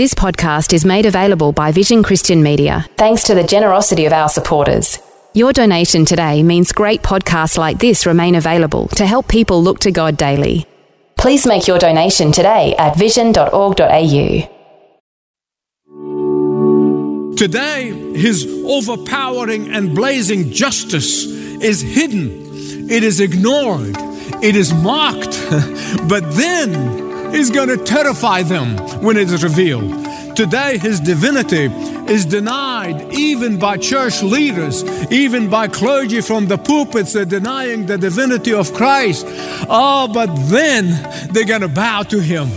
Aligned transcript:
This 0.00 0.14
podcast 0.14 0.72
is 0.72 0.86
made 0.86 1.04
available 1.04 1.52
by 1.52 1.72
Vision 1.72 2.02
Christian 2.02 2.42
Media 2.42 2.86
thanks 2.96 3.24
to 3.24 3.34
the 3.34 3.44
generosity 3.44 4.06
of 4.06 4.14
our 4.14 4.30
supporters. 4.30 4.98
Your 5.34 5.52
donation 5.52 6.06
today 6.06 6.42
means 6.42 6.72
great 6.72 7.02
podcasts 7.02 7.58
like 7.58 7.78
this 7.80 8.06
remain 8.06 8.34
available 8.34 8.88
to 8.96 9.04
help 9.04 9.28
people 9.28 9.62
look 9.62 9.80
to 9.80 9.92
God 9.92 10.16
daily. 10.16 10.64
Please 11.18 11.46
make 11.46 11.66
your 11.66 11.78
donation 11.78 12.32
today 12.32 12.74
at 12.78 12.96
vision.org.au. 12.96 13.76
Today, 17.36 17.92
his 18.14 18.46
overpowering 18.64 19.68
and 19.68 19.94
blazing 19.94 20.50
justice 20.50 21.26
is 21.26 21.82
hidden, 21.82 22.88
it 22.90 23.04
is 23.04 23.20
ignored, 23.20 23.96
it 24.42 24.56
is 24.56 24.72
mocked, 24.72 25.38
but 26.08 26.22
then 26.32 27.09
He's 27.32 27.50
going 27.50 27.68
to 27.68 27.76
terrify 27.76 28.42
them 28.42 28.76
when 29.02 29.16
it 29.16 29.30
is 29.30 29.42
revealed. 29.42 30.06
Today, 30.36 30.78
his 30.78 31.00
divinity 31.00 31.66
is 32.10 32.24
denied 32.24 33.12
even 33.12 33.58
by 33.58 33.76
church 33.76 34.22
leaders, 34.22 34.84
even 35.12 35.48
by 35.48 35.68
clergy 35.68 36.20
from 36.20 36.46
the 36.46 36.58
pulpits. 36.58 37.12
They're 37.12 37.24
denying 37.24 37.86
the 37.86 37.98
divinity 37.98 38.52
of 38.52 38.72
Christ. 38.74 39.26
Oh, 39.68 40.10
but 40.12 40.34
then 40.48 40.86
they're 41.32 41.44
going 41.44 41.60
to 41.60 41.68
bow 41.68 42.02
to 42.04 42.20
him. 42.20 42.48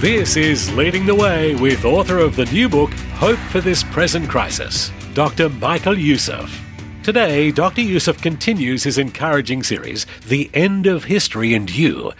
This 0.00 0.36
is 0.36 0.72
Leading 0.74 1.06
the 1.06 1.14
Way 1.14 1.54
with 1.54 1.84
author 1.84 2.18
of 2.18 2.36
the 2.36 2.44
new 2.46 2.68
book, 2.68 2.92
Hope 3.14 3.38
for 3.38 3.60
This 3.60 3.82
Present 3.82 4.28
Crisis, 4.28 4.90
Dr. 5.14 5.48
Michael 5.48 5.98
Youssef. 5.98 6.65
Today, 7.06 7.52
Dr. 7.52 7.82
Youssef 7.82 8.20
continues 8.20 8.82
his 8.82 8.98
encouraging 8.98 9.62
series, 9.62 10.06
The 10.26 10.50
End 10.52 10.88
of 10.88 11.04
History 11.04 11.54
and 11.54 11.70
You, 11.70 12.10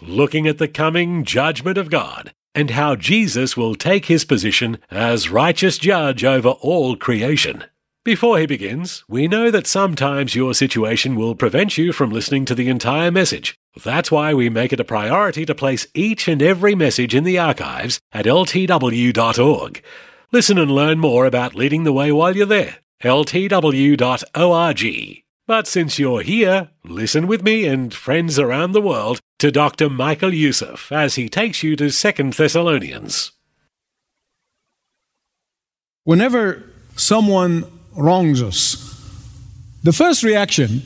looking 0.00 0.48
at 0.48 0.58
the 0.58 0.66
coming 0.66 1.22
judgment 1.22 1.78
of 1.78 1.90
God 1.90 2.32
and 2.52 2.70
how 2.70 2.96
Jesus 2.96 3.56
will 3.56 3.76
take 3.76 4.06
his 4.06 4.24
position 4.24 4.78
as 4.90 5.30
righteous 5.30 5.78
judge 5.78 6.24
over 6.24 6.48
all 6.48 6.96
creation. 6.96 7.62
Before 8.04 8.36
he 8.36 8.46
begins, 8.46 9.04
we 9.06 9.28
know 9.28 9.48
that 9.52 9.68
sometimes 9.68 10.34
your 10.34 10.54
situation 10.54 11.14
will 11.14 11.36
prevent 11.36 11.78
you 11.78 11.92
from 11.92 12.10
listening 12.10 12.44
to 12.46 12.56
the 12.56 12.68
entire 12.68 13.12
message. 13.12 13.56
That's 13.84 14.10
why 14.10 14.34
we 14.34 14.50
make 14.50 14.72
it 14.72 14.80
a 14.80 14.84
priority 14.84 15.46
to 15.46 15.54
place 15.54 15.86
each 15.94 16.26
and 16.26 16.42
every 16.42 16.74
message 16.74 17.14
in 17.14 17.22
the 17.22 17.38
archives 17.38 18.00
at 18.12 18.24
ltw.org. 18.24 19.84
Listen 20.32 20.58
and 20.58 20.70
learn 20.72 20.98
more 20.98 21.26
about 21.26 21.54
leading 21.54 21.84
the 21.84 21.92
way 21.92 22.10
while 22.10 22.34
you're 22.34 22.44
there 22.44 22.81
ltw.org. 23.02 24.82
But 25.46 25.66
since 25.66 25.98
you're 25.98 26.22
here, 26.22 26.70
listen 26.84 27.26
with 27.26 27.42
me 27.42 27.66
and 27.66 27.92
friends 27.92 28.38
around 28.38 28.72
the 28.72 28.80
world 28.80 29.20
to 29.40 29.50
Dr. 29.50 29.90
Michael 29.90 30.32
Youssef 30.32 30.92
as 30.92 31.16
he 31.16 31.28
takes 31.28 31.62
you 31.62 31.74
to 31.76 31.90
2 31.90 32.30
Thessalonians. 32.30 33.32
Whenever 36.04 36.62
someone 36.96 37.64
wrongs 37.96 38.40
us, 38.40 38.88
the 39.82 39.92
first 39.92 40.22
reaction, 40.22 40.82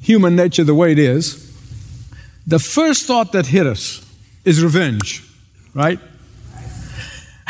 human 0.00 0.34
nature 0.34 0.64
the 0.64 0.74
way 0.74 0.92
it 0.92 0.98
is, 0.98 1.44
the 2.46 2.58
first 2.58 3.06
thought 3.06 3.32
that 3.32 3.46
hit 3.46 3.66
us 3.66 4.04
is 4.44 4.64
revenge, 4.64 5.22
right? 5.74 6.00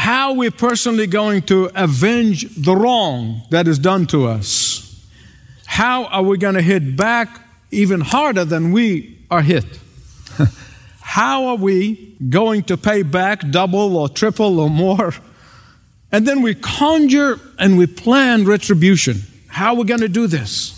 How 0.08 0.30
are 0.30 0.36
we're 0.36 0.50
personally 0.50 1.06
going 1.06 1.42
to 1.42 1.70
avenge 1.74 2.48
the 2.54 2.74
wrong 2.74 3.42
that 3.50 3.68
is 3.68 3.78
done 3.78 4.06
to 4.06 4.26
us. 4.26 5.06
How 5.66 6.06
are 6.06 6.22
we 6.22 6.38
going 6.38 6.54
to 6.54 6.62
hit 6.62 6.96
back 6.96 7.28
even 7.70 8.00
harder 8.00 8.46
than 8.46 8.72
we 8.72 9.18
are 9.30 9.42
hit? 9.42 9.66
how 11.02 11.48
are 11.48 11.56
we 11.56 12.16
going 12.26 12.62
to 12.62 12.78
pay 12.78 13.02
back 13.02 13.50
double 13.50 13.98
or 13.98 14.08
triple 14.08 14.60
or 14.60 14.70
more? 14.70 15.12
And 16.10 16.26
then 16.26 16.40
we 16.40 16.54
conjure 16.54 17.38
and 17.58 17.76
we 17.76 17.86
plan 17.86 18.46
retribution. 18.46 19.24
How 19.48 19.74
are 19.74 19.76
we 19.76 19.84
going 19.84 20.00
to 20.00 20.08
do 20.08 20.26
this? 20.26 20.72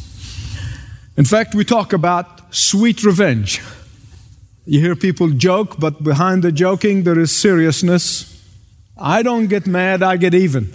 In 1.17 1.25
fact, 1.25 1.55
we 1.55 1.65
talk 1.65 1.93
about 1.93 2.53
sweet 2.53 3.05
revenge. 3.05 3.63
You 4.67 4.81
hear 4.81 4.97
people 4.97 5.31
joke, 5.31 5.79
but 5.79 6.03
behind 6.05 6.43
the 6.43 6.53
joking, 6.53 7.05
there 7.05 7.19
is 7.19 7.31
seriousness. 7.31 8.30
I 9.01 9.23
don't 9.23 9.47
get 9.47 9.67
mad, 9.67 10.03
I 10.03 10.17
get 10.17 10.35
even. 10.35 10.75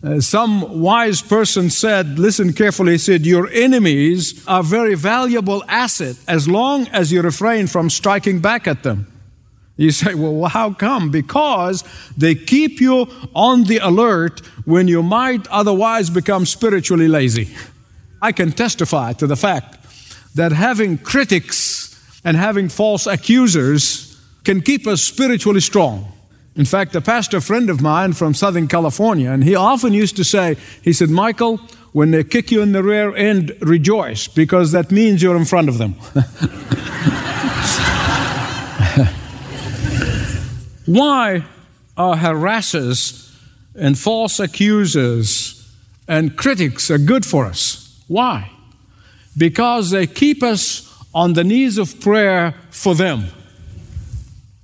Uh, 0.00 0.20
some 0.20 0.80
wise 0.80 1.20
person 1.20 1.70
said, 1.70 2.18
listen 2.18 2.52
carefully, 2.52 2.92
he 2.92 2.98
said, 2.98 3.26
Your 3.26 3.48
enemies 3.50 4.44
are 4.46 4.62
very 4.62 4.94
valuable 4.94 5.64
asset 5.66 6.16
as 6.28 6.48
long 6.48 6.86
as 6.88 7.10
you 7.10 7.20
refrain 7.20 7.66
from 7.66 7.90
striking 7.90 8.40
back 8.40 8.68
at 8.68 8.84
them. 8.84 9.12
You 9.76 9.92
say, 9.92 10.14
well, 10.14 10.48
how 10.48 10.72
come? 10.72 11.10
Because 11.10 11.84
they 12.16 12.34
keep 12.34 12.80
you 12.80 13.06
on 13.34 13.64
the 13.64 13.78
alert 13.78 14.40
when 14.64 14.88
you 14.88 15.02
might 15.02 15.46
otherwise 15.48 16.10
become 16.10 16.46
spiritually 16.46 17.08
lazy. 17.08 17.54
I 18.20 18.32
can 18.32 18.50
testify 18.50 19.12
to 19.14 19.26
the 19.26 19.36
fact 19.36 19.78
that 20.34 20.50
having 20.50 20.98
critics 20.98 21.96
and 22.24 22.36
having 22.36 22.68
false 22.68 23.06
accusers 23.06 24.20
can 24.42 24.62
keep 24.62 24.86
us 24.86 25.00
spiritually 25.00 25.60
strong. 25.60 26.12
In 26.58 26.64
fact, 26.64 26.96
a 26.96 27.00
pastor 27.00 27.40
friend 27.40 27.70
of 27.70 27.80
mine 27.80 28.14
from 28.14 28.34
Southern 28.34 28.66
California, 28.66 29.30
and 29.30 29.44
he 29.44 29.54
often 29.54 29.92
used 29.92 30.16
to 30.16 30.24
say, 30.24 30.56
he 30.82 30.92
said, 30.92 31.08
Michael, 31.08 31.58
when 31.92 32.10
they 32.10 32.24
kick 32.24 32.50
you 32.50 32.62
in 32.62 32.72
the 32.72 32.82
rear 32.82 33.14
end, 33.14 33.56
rejoice, 33.60 34.26
because 34.26 34.72
that 34.72 34.90
means 34.90 35.22
you're 35.22 35.36
in 35.36 35.44
front 35.44 35.68
of 35.68 35.78
them. 35.78 35.92
Why 40.86 41.44
are 41.96 42.16
harassers 42.16 43.32
and 43.76 43.96
false 43.96 44.40
accusers 44.40 45.72
and 46.08 46.36
critics 46.36 46.90
are 46.90 46.98
good 46.98 47.24
for 47.24 47.46
us? 47.46 48.02
Why? 48.08 48.50
Because 49.36 49.90
they 49.90 50.08
keep 50.08 50.42
us 50.42 50.92
on 51.14 51.34
the 51.34 51.44
knees 51.44 51.78
of 51.78 52.00
prayer 52.00 52.56
for 52.70 52.96
them. 52.96 53.28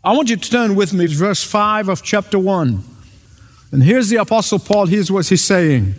I 0.04 0.12
want 0.12 0.28
you 0.28 0.36
to 0.36 0.50
turn 0.50 0.74
with 0.74 0.92
me 0.92 1.06
to 1.06 1.14
verse 1.14 1.42
5 1.42 1.88
of 1.88 2.02
chapter 2.02 2.38
1. 2.38 2.84
And 3.72 3.82
here's 3.82 4.10
the 4.10 4.16
Apostle 4.16 4.58
Paul, 4.58 4.84
here's 4.86 5.10
what 5.10 5.26
he's 5.26 5.42
saying. 5.42 5.94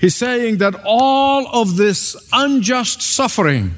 He's 0.00 0.16
saying 0.16 0.56
that 0.58 0.74
all 0.84 1.46
of 1.48 1.76
this 1.76 2.16
unjust 2.32 3.02
suffering 3.02 3.74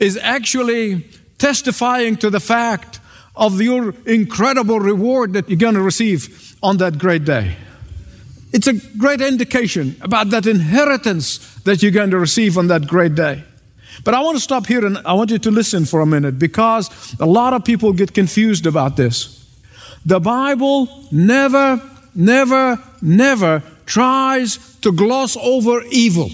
is 0.00 0.16
actually 0.16 1.06
testifying 1.38 2.16
to 2.16 2.28
the 2.28 2.40
fact 2.40 2.98
of 3.36 3.60
your 3.60 3.94
incredible 4.04 4.80
reward 4.80 5.34
that 5.34 5.48
you're 5.48 5.58
going 5.58 5.74
to 5.74 5.82
receive 5.82 6.56
on 6.60 6.78
that 6.78 6.98
great 6.98 7.24
day. 7.24 7.54
It's 8.52 8.66
a 8.66 8.74
great 8.98 9.20
indication 9.20 9.94
about 10.00 10.30
that 10.30 10.44
inheritance 10.44 11.38
that 11.62 11.84
you're 11.84 11.92
going 11.92 12.10
to 12.10 12.18
receive 12.18 12.58
on 12.58 12.66
that 12.66 12.88
great 12.88 13.14
day. 13.14 13.44
But 14.04 14.14
I 14.14 14.22
want 14.22 14.36
to 14.36 14.42
stop 14.42 14.66
here 14.66 14.84
and 14.84 14.98
I 14.98 15.12
want 15.14 15.30
you 15.30 15.38
to 15.38 15.50
listen 15.50 15.84
for 15.84 16.00
a 16.00 16.06
minute 16.06 16.38
because 16.38 17.16
a 17.18 17.26
lot 17.26 17.52
of 17.52 17.64
people 17.64 17.92
get 17.92 18.14
confused 18.14 18.66
about 18.66 18.96
this. 18.96 19.32
The 20.04 20.20
Bible 20.20 20.88
never, 21.10 21.82
never, 22.14 22.82
never 23.02 23.62
tries 23.86 24.76
to 24.80 24.92
gloss 24.92 25.36
over 25.36 25.82
evil. 25.90 26.30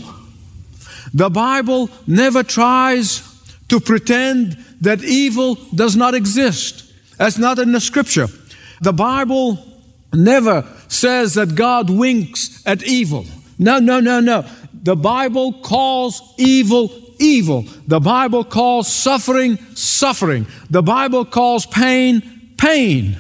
The 1.15 1.31
Bible 1.31 1.91
never 2.07 2.43
tries 2.43 3.23
to 3.69 3.81
pretend 3.81 4.53
that 4.81 5.03
evil 5.03 5.55
does 5.75 5.97
not 5.97 6.15
exist. 6.15 6.93
That's 7.19 7.39
not 7.39 7.59
in 7.59 7.73
the 7.73 7.81
scripture. 7.81 8.29
The 8.81 8.93
Bible 8.93 9.65
never 10.13 10.67
says 10.89 11.35
that 11.35 11.55
God 11.55 11.89
winks 11.89 12.63
at 12.67 12.83
evil. 12.83 13.25
No, 13.59 13.79
no, 13.79 14.01
no, 14.01 14.21
no. 14.21 14.45
The 14.83 14.97
Bible 14.97 15.53
calls 15.53 16.35
evil 16.37 16.89
evil. 17.23 17.65
The 17.87 18.01
Bible 18.01 18.45
calls 18.45 18.93
suffering, 18.93 19.57
suffering. 19.75 20.47
The 20.71 20.83
Bible 20.83 21.25
calls 21.25 21.67
pain, 21.67 22.55
pain. 22.57 23.17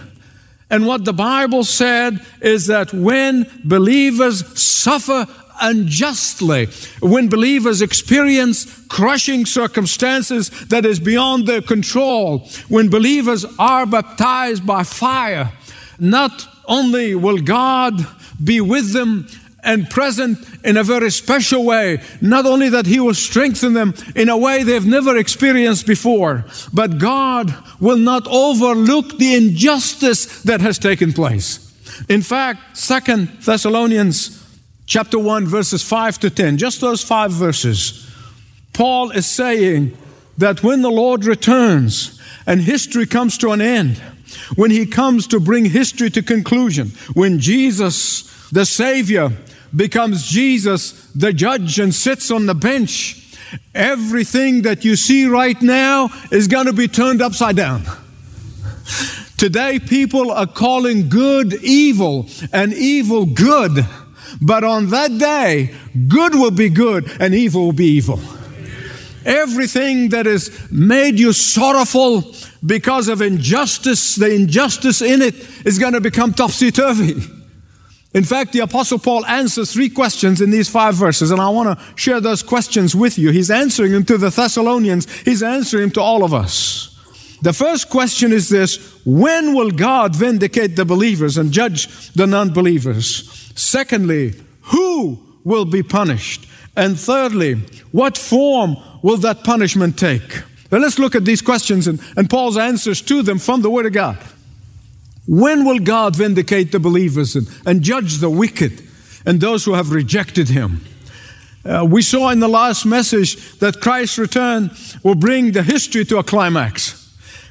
And 0.70 0.86
what 0.86 1.04
the 1.04 1.12
Bible 1.12 1.64
said 1.64 2.24
is 2.40 2.66
that 2.66 2.92
when 2.92 3.46
believers 3.64 4.60
suffer 4.60 5.26
unjustly, 5.60 6.66
when 7.00 7.28
believers 7.28 7.82
experience 7.82 8.84
crushing 8.88 9.46
circumstances 9.46 10.50
that 10.68 10.84
is 10.84 10.98
beyond 10.98 11.46
their 11.46 11.62
control, 11.62 12.48
when 12.68 12.88
believers 12.88 13.44
are 13.58 13.86
baptized 13.86 14.66
by 14.66 14.82
fire, 14.82 15.52
not 15.98 16.46
only 16.66 17.14
will 17.14 17.38
God 17.38 17.94
be 18.42 18.60
with 18.60 18.92
them 18.92 19.26
and 19.62 19.88
present 19.88 20.38
in 20.64 20.76
a 20.76 20.82
very 20.82 21.10
special 21.10 21.64
way. 21.64 22.00
Not 22.20 22.46
only 22.46 22.68
that 22.70 22.86
He 22.86 23.00
will 23.00 23.14
strengthen 23.14 23.74
them 23.74 23.94
in 24.16 24.28
a 24.28 24.36
way 24.36 24.62
they've 24.62 24.86
never 24.86 25.16
experienced 25.16 25.86
before, 25.86 26.44
but 26.72 26.98
God 26.98 27.54
will 27.80 27.98
not 27.98 28.26
overlook 28.26 29.18
the 29.18 29.34
injustice 29.34 30.42
that 30.42 30.60
has 30.60 30.78
taken 30.78 31.12
place. 31.12 31.72
In 32.08 32.22
fact, 32.22 32.76
Second 32.76 33.28
Thessalonians 33.40 34.42
chapter 34.86 35.18
1 35.18 35.46
verses 35.46 35.82
5 35.82 36.18
to 36.20 36.30
10, 36.30 36.58
just 36.58 36.80
those 36.80 37.02
5 37.02 37.30
verses. 37.30 38.10
Paul 38.72 39.10
is 39.10 39.26
saying 39.26 39.96
that 40.38 40.62
when 40.62 40.82
the 40.82 40.90
Lord 40.90 41.24
returns 41.24 42.20
and 42.46 42.60
history 42.60 43.06
comes 43.06 43.38
to 43.38 43.52
an 43.52 43.60
end, 43.60 43.98
when 44.56 44.70
he 44.70 44.86
comes 44.86 45.26
to 45.28 45.40
bring 45.40 45.66
history 45.66 46.10
to 46.10 46.22
conclusion, 46.22 46.88
when 47.14 47.38
Jesus, 47.38 48.50
the 48.50 48.64
Savior, 48.64 49.30
becomes 49.74 50.26
Jesus, 50.26 51.10
the 51.12 51.32
judge, 51.32 51.78
and 51.78 51.94
sits 51.94 52.30
on 52.30 52.46
the 52.46 52.54
bench, 52.54 53.36
everything 53.74 54.62
that 54.62 54.84
you 54.84 54.96
see 54.96 55.26
right 55.26 55.60
now 55.60 56.10
is 56.30 56.48
going 56.48 56.66
to 56.66 56.72
be 56.72 56.88
turned 56.88 57.22
upside 57.22 57.56
down. 57.56 57.82
Today, 59.36 59.78
people 59.78 60.30
are 60.30 60.46
calling 60.46 61.08
good 61.08 61.54
evil 61.64 62.28
and 62.52 62.72
evil 62.72 63.26
good. 63.26 63.86
But 64.40 64.64
on 64.64 64.90
that 64.90 65.18
day, 65.18 65.74
good 66.08 66.34
will 66.34 66.52
be 66.52 66.68
good 66.68 67.10
and 67.20 67.34
evil 67.34 67.66
will 67.66 67.72
be 67.72 67.86
evil. 67.86 68.20
Everything 69.24 70.08
that 70.10 70.26
has 70.26 70.70
made 70.70 71.18
you 71.18 71.32
sorrowful 71.32 72.34
because 72.64 73.08
of 73.08 73.20
injustice, 73.20 74.16
the 74.16 74.32
injustice 74.32 75.02
in 75.02 75.22
it 75.22 75.34
is 75.66 75.78
going 75.78 75.92
to 75.92 76.00
become 76.00 76.32
topsy 76.32 76.70
turvy. 76.70 77.22
In 78.14 78.24
fact, 78.24 78.52
the 78.52 78.60
Apostle 78.60 78.98
Paul 78.98 79.24
answers 79.24 79.72
three 79.72 79.88
questions 79.88 80.40
in 80.42 80.50
these 80.50 80.68
five 80.68 80.94
verses, 80.94 81.30
and 81.30 81.40
I 81.40 81.48
want 81.48 81.78
to 81.78 81.84
share 81.96 82.20
those 82.20 82.42
questions 82.42 82.94
with 82.94 83.18
you. 83.18 83.30
He's 83.30 83.50
answering 83.50 83.92
them 83.92 84.04
to 84.04 84.18
the 84.18 84.28
Thessalonians, 84.28 85.10
he's 85.20 85.42
answering 85.42 85.84
them 85.84 85.90
to 85.92 86.02
all 86.02 86.22
of 86.22 86.34
us. 86.34 86.90
The 87.40 87.52
first 87.52 87.90
question 87.90 88.32
is 88.32 88.48
this 88.48 88.76
When 89.04 89.54
will 89.54 89.70
God 89.70 90.14
vindicate 90.14 90.76
the 90.76 90.84
believers 90.84 91.38
and 91.38 91.52
judge 91.52 92.12
the 92.12 92.26
non 92.26 92.50
believers? 92.50 93.52
Secondly, 93.56 94.34
who 94.62 95.18
will 95.44 95.64
be 95.64 95.82
punished? 95.82 96.46
And 96.76 96.98
thirdly, 96.98 97.54
what 97.90 98.16
form 98.16 98.76
will 99.02 99.18
that 99.18 99.42
punishment 99.44 99.98
take? 99.98 100.42
Now 100.70 100.78
let's 100.78 100.98
look 100.98 101.14
at 101.14 101.24
these 101.24 101.42
questions 101.42 101.86
and, 101.86 102.00
and 102.16 102.30
Paul's 102.30 102.56
answers 102.56 103.02
to 103.02 103.22
them 103.22 103.38
from 103.38 103.62
the 103.62 103.70
Word 103.70 103.86
of 103.86 103.92
God. 103.92 104.18
When 105.26 105.64
will 105.64 105.78
God 105.78 106.16
vindicate 106.16 106.72
the 106.72 106.80
believers 106.80 107.36
and, 107.36 107.48
and 107.64 107.82
judge 107.82 108.18
the 108.18 108.30
wicked 108.30 108.82
and 109.24 109.40
those 109.40 109.64
who 109.64 109.74
have 109.74 109.92
rejected 109.92 110.48
Him? 110.48 110.84
Uh, 111.64 111.86
we 111.88 112.02
saw 112.02 112.30
in 112.30 112.40
the 112.40 112.48
last 112.48 112.84
message 112.84 113.58
that 113.58 113.80
Christ's 113.80 114.18
return 114.18 114.70
will 115.04 115.14
bring 115.14 115.52
the 115.52 115.62
history 115.62 116.04
to 116.06 116.18
a 116.18 116.24
climax. 116.24 116.98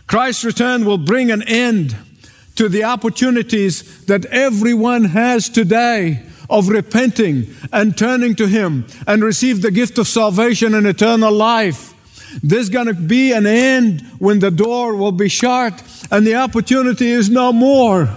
Christ's 0.06 0.44
return 0.44 0.84
will 0.84 0.98
bring 0.98 1.32
an 1.32 1.42
end 1.44 1.96
to 2.56 2.68
the 2.68 2.84
opportunities 2.84 4.06
that 4.08 4.26
everyone 4.26 5.06
has 5.06 5.48
today 5.48 6.24
of 6.50 6.68
repenting 6.68 7.56
and 7.72 7.98
turning 7.98 8.36
to 8.36 8.48
Him 8.48 8.86
and 9.08 9.24
receive 9.24 9.62
the 9.62 9.72
gift 9.72 9.98
of 9.98 10.10
salvation 10.10 10.74
and 10.76 10.86
eternal 10.86 11.32
life. 11.32 11.94
There's 12.44 12.70
going 12.70 12.88
to 12.88 12.94
be 12.94 13.34
an 13.34 13.46
end 13.46 14.02
when 14.20 14.40
the 14.40 14.52
door 14.52 14.96
will 14.96 15.12
be 15.12 15.30
shut 15.30 15.84
and 16.12 16.26
the 16.26 16.36
opportunity 16.36 17.10
is 17.10 17.30
no 17.30 17.52
more. 17.52 18.10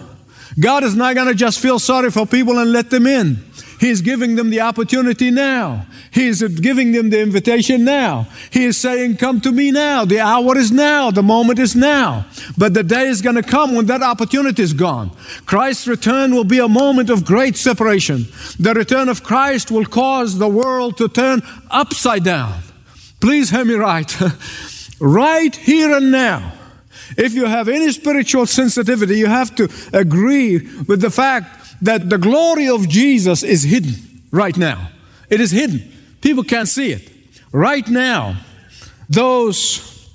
God 0.59 0.85
is 0.85 0.95
not 0.95 1.15
going 1.15 1.29
to 1.29 1.35
just 1.35 1.59
feel 1.59 1.79
sorry 1.79 2.11
for 2.11 2.27
people 2.27 2.59
and 2.59 2.73
let 2.73 2.91
them 2.91 3.07
in. 3.07 3.39
He's 3.81 4.01
giving 4.01 4.37
them 4.37 4.51
the 4.51 4.61
opportunity 4.61 5.31
now. 5.31 5.87
He 6.11 6.29
is 6.29 6.43
giving 6.43 6.93
them 6.93 7.11
the 7.11 7.21
invitation 7.21 7.85
now. 7.85 8.29
He 8.51 8.65
is 8.65 8.77
saying, 8.77 9.17
Come 9.17 9.41
to 9.43 9.53
me 9.53 9.73
now. 9.73 10.05
The 10.05 10.21
hour 10.21 10.57
is 10.57 10.71
now. 10.71 11.11
The 11.11 11.23
moment 11.23 11.59
is 11.59 11.75
now. 11.75 12.25
But 12.57 12.73
the 12.73 12.85
day 12.85 13.09
is 13.09 13.21
going 13.21 13.37
to 13.37 13.43
come 13.43 13.75
when 13.75 13.87
that 13.87 14.03
opportunity 14.03 14.63
is 14.63 14.73
gone. 14.73 15.11
Christ's 15.45 15.89
return 15.89 16.35
will 16.35 16.45
be 16.45 16.61
a 16.61 16.69
moment 16.69 17.11
of 17.11 17.25
great 17.25 17.57
separation. 17.57 18.27
The 18.59 18.75
return 18.75 19.09
of 19.09 19.25
Christ 19.25 19.71
will 19.71 19.85
cause 19.85 20.39
the 20.39 20.49
world 20.49 20.97
to 20.99 21.09
turn 21.09 21.43
upside 21.71 22.25
down. 22.25 22.63
Please 23.25 23.49
hear 23.49 23.65
me 23.65 23.73
right. 23.73 24.21
right 25.01 25.57
here 25.57 25.97
and 25.97 26.11
now. 26.11 26.53
If 27.17 27.33
you 27.33 27.47
have 27.47 27.71
any 27.71 27.91
spiritual 27.91 28.45
sensitivity, 28.45 29.17
you 29.17 29.29
have 29.29 29.55
to 29.55 29.71
agree 29.95 30.59
with 30.87 31.01
the 31.01 31.09
fact 31.09 31.75
that 31.81 32.11
the 32.11 32.19
glory 32.19 32.69
of 32.69 32.87
Jesus 32.87 33.43
is 33.43 33.63
hidden 33.63 33.95
right 34.31 34.55
now. 34.59 34.91
It 35.31 35.41
is 35.41 35.53
hidden. 35.53 35.91
People 36.21 36.45
can't 36.45 36.69
see 36.69 36.93
it. 36.93 37.11
Right 37.51 37.89
now, 37.89 38.37
those 39.09 40.07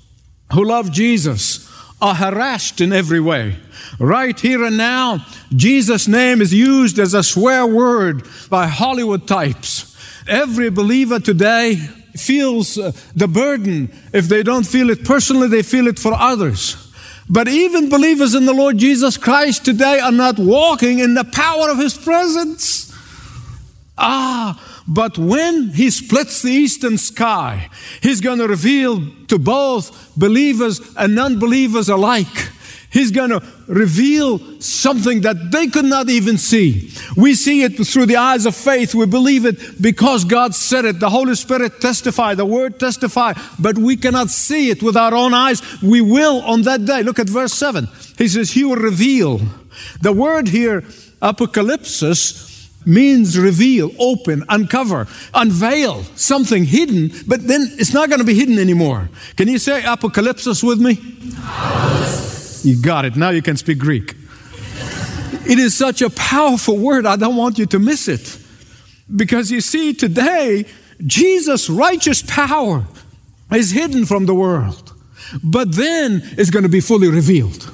who 0.52 0.64
love 0.64 0.92
Jesus 0.92 1.68
are 2.00 2.14
harassed 2.14 2.80
in 2.80 2.92
every 2.92 3.18
way. 3.18 3.56
Right 3.98 4.38
here 4.38 4.62
and 4.62 4.76
now, 4.76 5.26
Jesus' 5.50 6.06
name 6.06 6.40
is 6.40 6.54
used 6.54 7.00
as 7.00 7.12
a 7.14 7.24
swear 7.24 7.66
word 7.66 8.22
by 8.48 8.68
Hollywood 8.68 9.26
types. 9.26 9.96
Every 10.28 10.70
believer 10.70 11.18
today 11.18 11.88
feels 12.20 12.78
uh, 12.78 12.92
the 13.14 13.28
burden. 13.28 13.90
If 14.12 14.28
they 14.28 14.42
don't 14.42 14.66
feel 14.66 14.90
it 14.90 15.04
personally, 15.04 15.48
they 15.48 15.62
feel 15.62 15.86
it 15.86 15.98
for 15.98 16.12
others. 16.14 16.76
But 17.28 17.48
even 17.48 17.88
believers 17.88 18.34
in 18.34 18.44
the 18.44 18.52
Lord 18.52 18.78
Jesus 18.78 19.16
Christ 19.16 19.64
today 19.64 20.00
are 20.00 20.12
not 20.12 20.38
walking 20.38 20.98
in 20.98 21.14
the 21.14 21.24
power 21.24 21.70
of 21.70 21.78
His 21.78 21.96
presence. 21.96 22.92
Ah, 23.96 24.60
but 24.88 25.16
when 25.16 25.70
He 25.70 25.90
splits 25.90 26.42
the 26.42 26.50
eastern 26.50 26.98
sky, 26.98 27.70
He's 28.02 28.20
going 28.20 28.38
to 28.38 28.48
reveal 28.48 29.00
to 29.28 29.38
both 29.38 30.12
believers 30.16 30.80
and 30.96 31.14
non 31.14 31.38
believers 31.38 31.88
alike 31.88 32.50
He's 32.90 33.12
going 33.12 33.30
to 33.30 33.40
reveal 33.68 34.60
something 34.60 35.20
that 35.20 35.52
they 35.52 35.68
could 35.68 35.84
not 35.84 36.10
even 36.10 36.38
see. 36.38 36.92
We 37.16 37.34
see 37.34 37.62
it 37.62 37.76
through 37.86 38.06
the 38.06 38.16
eyes 38.16 38.46
of 38.46 38.56
faith. 38.56 38.96
We 38.96 39.06
believe 39.06 39.46
it 39.46 39.80
because 39.80 40.24
God 40.24 40.56
said 40.56 40.84
it. 40.84 40.98
The 40.98 41.10
Holy 41.10 41.36
Spirit 41.36 41.80
testify, 41.80 42.34
the 42.34 42.44
Word 42.44 42.80
testify, 42.80 43.34
but 43.60 43.78
we 43.78 43.96
cannot 43.96 44.28
see 44.30 44.70
it 44.70 44.82
with 44.82 44.96
our 44.96 45.14
own 45.14 45.34
eyes. 45.34 45.62
We 45.80 46.00
will 46.00 46.40
on 46.42 46.62
that 46.62 46.84
day. 46.84 47.04
Look 47.04 47.20
at 47.20 47.28
verse 47.28 47.54
7. 47.54 47.88
He 48.18 48.26
says, 48.26 48.50
He 48.50 48.64
will 48.64 48.76
reveal. 48.76 49.40
The 50.00 50.12
word 50.12 50.48
here, 50.48 50.82
apocalypsis, 51.22 52.48
means 52.86 53.38
reveal, 53.38 53.92
open, 53.98 54.44
uncover, 54.48 55.06
unveil 55.34 56.02
something 56.16 56.64
hidden, 56.64 57.10
but 57.26 57.46
then 57.46 57.68
it's 57.78 57.92
not 57.92 58.08
going 58.08 58.18
to 58.18 58.24
be 58.24 58.34
hidden 58.34 58.58
anymore. 58.58 59.10
Can 59.36 59.48
you 59.48 59.58
say 59.58 59.82
apocalypsis 59.82 60.64
with 60.64 60.80
me? 60.80 62.38
You 62.62 62.80
got 62.80 63.04
it. 63.04 63.16
Now 63.16 63.30
you 63.30 63.42
can 63.42 63.56
speak 63.56 63.78
Greek. 63.78 64.14
It 65.48 65.58
is 65.58 65.74
such 65.74 66.02
a 66.02 66.10
powerful 66.10 66.76
word. 66.76 67.06
I 67.06 67.16
don't 67.16 67.36
want 67.36 67.58
you 67.58 67.66
to 67.66 67.78
miss 67.78 68.08
it. 68.08 68.38
Because 69.14 69.50
you 69.50 69.60
see, 69.60 69.94
today, 69.94 70.66
Jesus' 71.04 71.68
righteous 71.70 72.22
power 72.22 72.86
is 73.52 73.70
hidden 73.72 74.04
from 74.06 74.26
the 74.26 74.34
world, 74.34 74.92
but 75.42 75.74
then 75.74 76.22
it's 76.36 76.50
going 76.50 76.62
to 76.62 76.68
be 76.68 76.80
fully 76.80 77.08
revealed. 77.08 77.72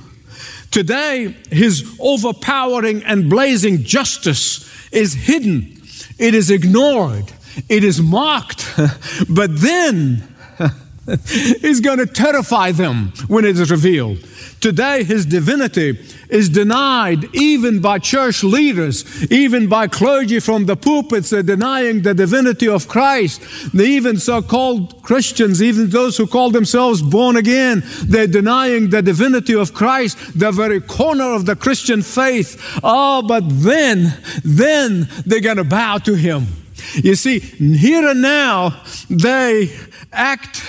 Today, 0.71 1.37
his 1.51 1.97
overpowering 2.01 3.03
and 3.05 3.29
blazing 3.29 3.83
justice 3.83 4.65
is 4.93 5.15
hidden, 5.15 5.81
it 6.19 6.35
is 6.35 6.51
ignored, 6.51 7.33
it 7.69 7.85
is 7.85 8.01
mocked, 8.01 8.73
but 9.29 9.61
then 9.61 10.27
it's 11.07 11.81
going 11.81 11.99
to 11.99 12.07
terrify 12.07 12.73
them 12.73 13.13
when 13.27 13.45
it 13.45 13.59
is 13.59 13.71
revealed. 13.71 14.19
Today, 14.67 15.05
his 15.05 15.25
divinity 15.25 15.97
is 16.29 16.49
denied 16.49 17.33
even 17.33 17.79
by 17.81 18.01
church 18.01 18.43
leaders, 18.43 19.05
even 19.31 19.69
by 19.69 19.87
clergy 19.87 20.41
from 20.41 20.67
the 20.67 20.75
pulpits. 20.75 21.31
They're 21.31 21.45
denying 21.45 22.03
the 22.03 22.15
divinity 22.15 22.67
of 22.67 22.89
Christ. 22.89 23.41
Even 23.73 24.17
so 24.17 24.43
called 24.43 25.05
Christians, 25.05 25.63
even 25.63 25.91
those 25.91 26.17
who 26.17 26.27
call 26.27 26.51
themselves 26.51 27.01
born 27.01 27.37
again, 27.37 27.85
they're 28.07 28.27
denying 28.27 28.91
the 28.91 29.03
divinity 29.03 29.55
of 29.55 29.73
Christ, 29.73 30.19
the 30.37 30.51
very 30.51 30.81
corner 30.81 31.33
of 31.33 31.47
the 31.47 31.55
Christian 31.55 32.03
faith. 32.03 32.61
Oh, 32.83 33.23
but 33.23 33.45
then, 33.49 34.15
then 34.43 35.07
they're 35.25 35.41
going 35.41 35.59
to 35.59 35.65
bow 35.65 35.99
to 35.99 36.15
him. 36.17 36.49
You 36.95 37.15
see, 37.15 37.39
here 37.39 38.09
and 38.09 38.21
now, 38.21 38.83
they 39.09 39.71
act 40.17 40.65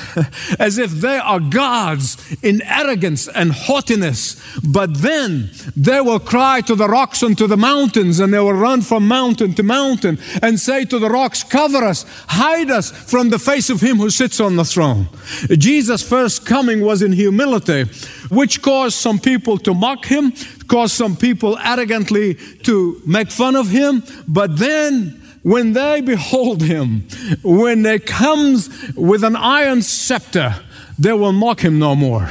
as 0.60 0.78
if 0.78 0.92
they 0.92 1.18
are 1.18 1.40
gods 1.40 2.18
in 2.44 2.62
arrogance 2.64 3.28
and 3.28 3.52
haughtiness. 3.52 4.42
But 4.64 5.02
then 5.02 5.50
they 5.76 6.02
will 6.02 6.20
cry 6.20 6.62
to 6.62 6.76
the 6.76 6.88
rocks 6.88 7.24
and 7.24 7.38
to 7.38 7.48
the 7.48 7.58
mountains, 7.58 8.20
and 8.20 8.34
they 8.34 8.40
will 8.40 8.54
run 8.54 8.82
from 8.82 9.08
mountain 9.08 9.54
to 9.56 9.64
mountain 9.64 10.20
and 10.42 10.60
say 10.60 10.86
to 10.86 11.00
the 11.00 11.10
rocks, 11.10 11.44
Cover 11.44 11.84
us, 11.84 12.06
hide 12.28 12.70
us 12.72 12.92
from 12.92 13.30
the 13.30 13.40
face 13.40 13.70
of 13.70 13.82
him 13.82 13.98
who 13.98 14.10
sits 14.10 14.40
on 14.40 14.56
the 14.56 14.66
throne. 14.66 15.08
Jesus' 15.50 16.08
first 16.08 16.46
coming 16.46 16.82
was 16.82 17.02
in 17.02 17.12
humility, 17.12 17.84
which 18.30 18.62
caused 18.62 18.98
some 18.98 19.20
people 19.20 19.58
to 19.60 19.74
mock 19.74 20.06
him, 20.06 20.34
caused 20.68 20.96
some 20.96 21.16
people 21.16 21.58
arrogantly 21.60 22.36
to 22.64 23.02
make 23.06 23.32
fun 23.32 23.56
of 23.56 23.70
him, 23.70 24.04
but 24.28 24.58
then 24.58 25.22
when 25.48 25.72
they 25.72 26.02
behold 26.02 26.62
him, 26.62 27.08
when 27.42 27.84
they 27.84 28.00
comes 28.00 28.70
with 28.96 29.24
an 29.24 29.38
iron 29.38 29.82
scepter, 29.82 30.58
they 31.00 31.14
will 31.14 31.32
mock 31.32 31.62
him 31.62 31.80
no 31.80 31.96
more. 31.96 32.30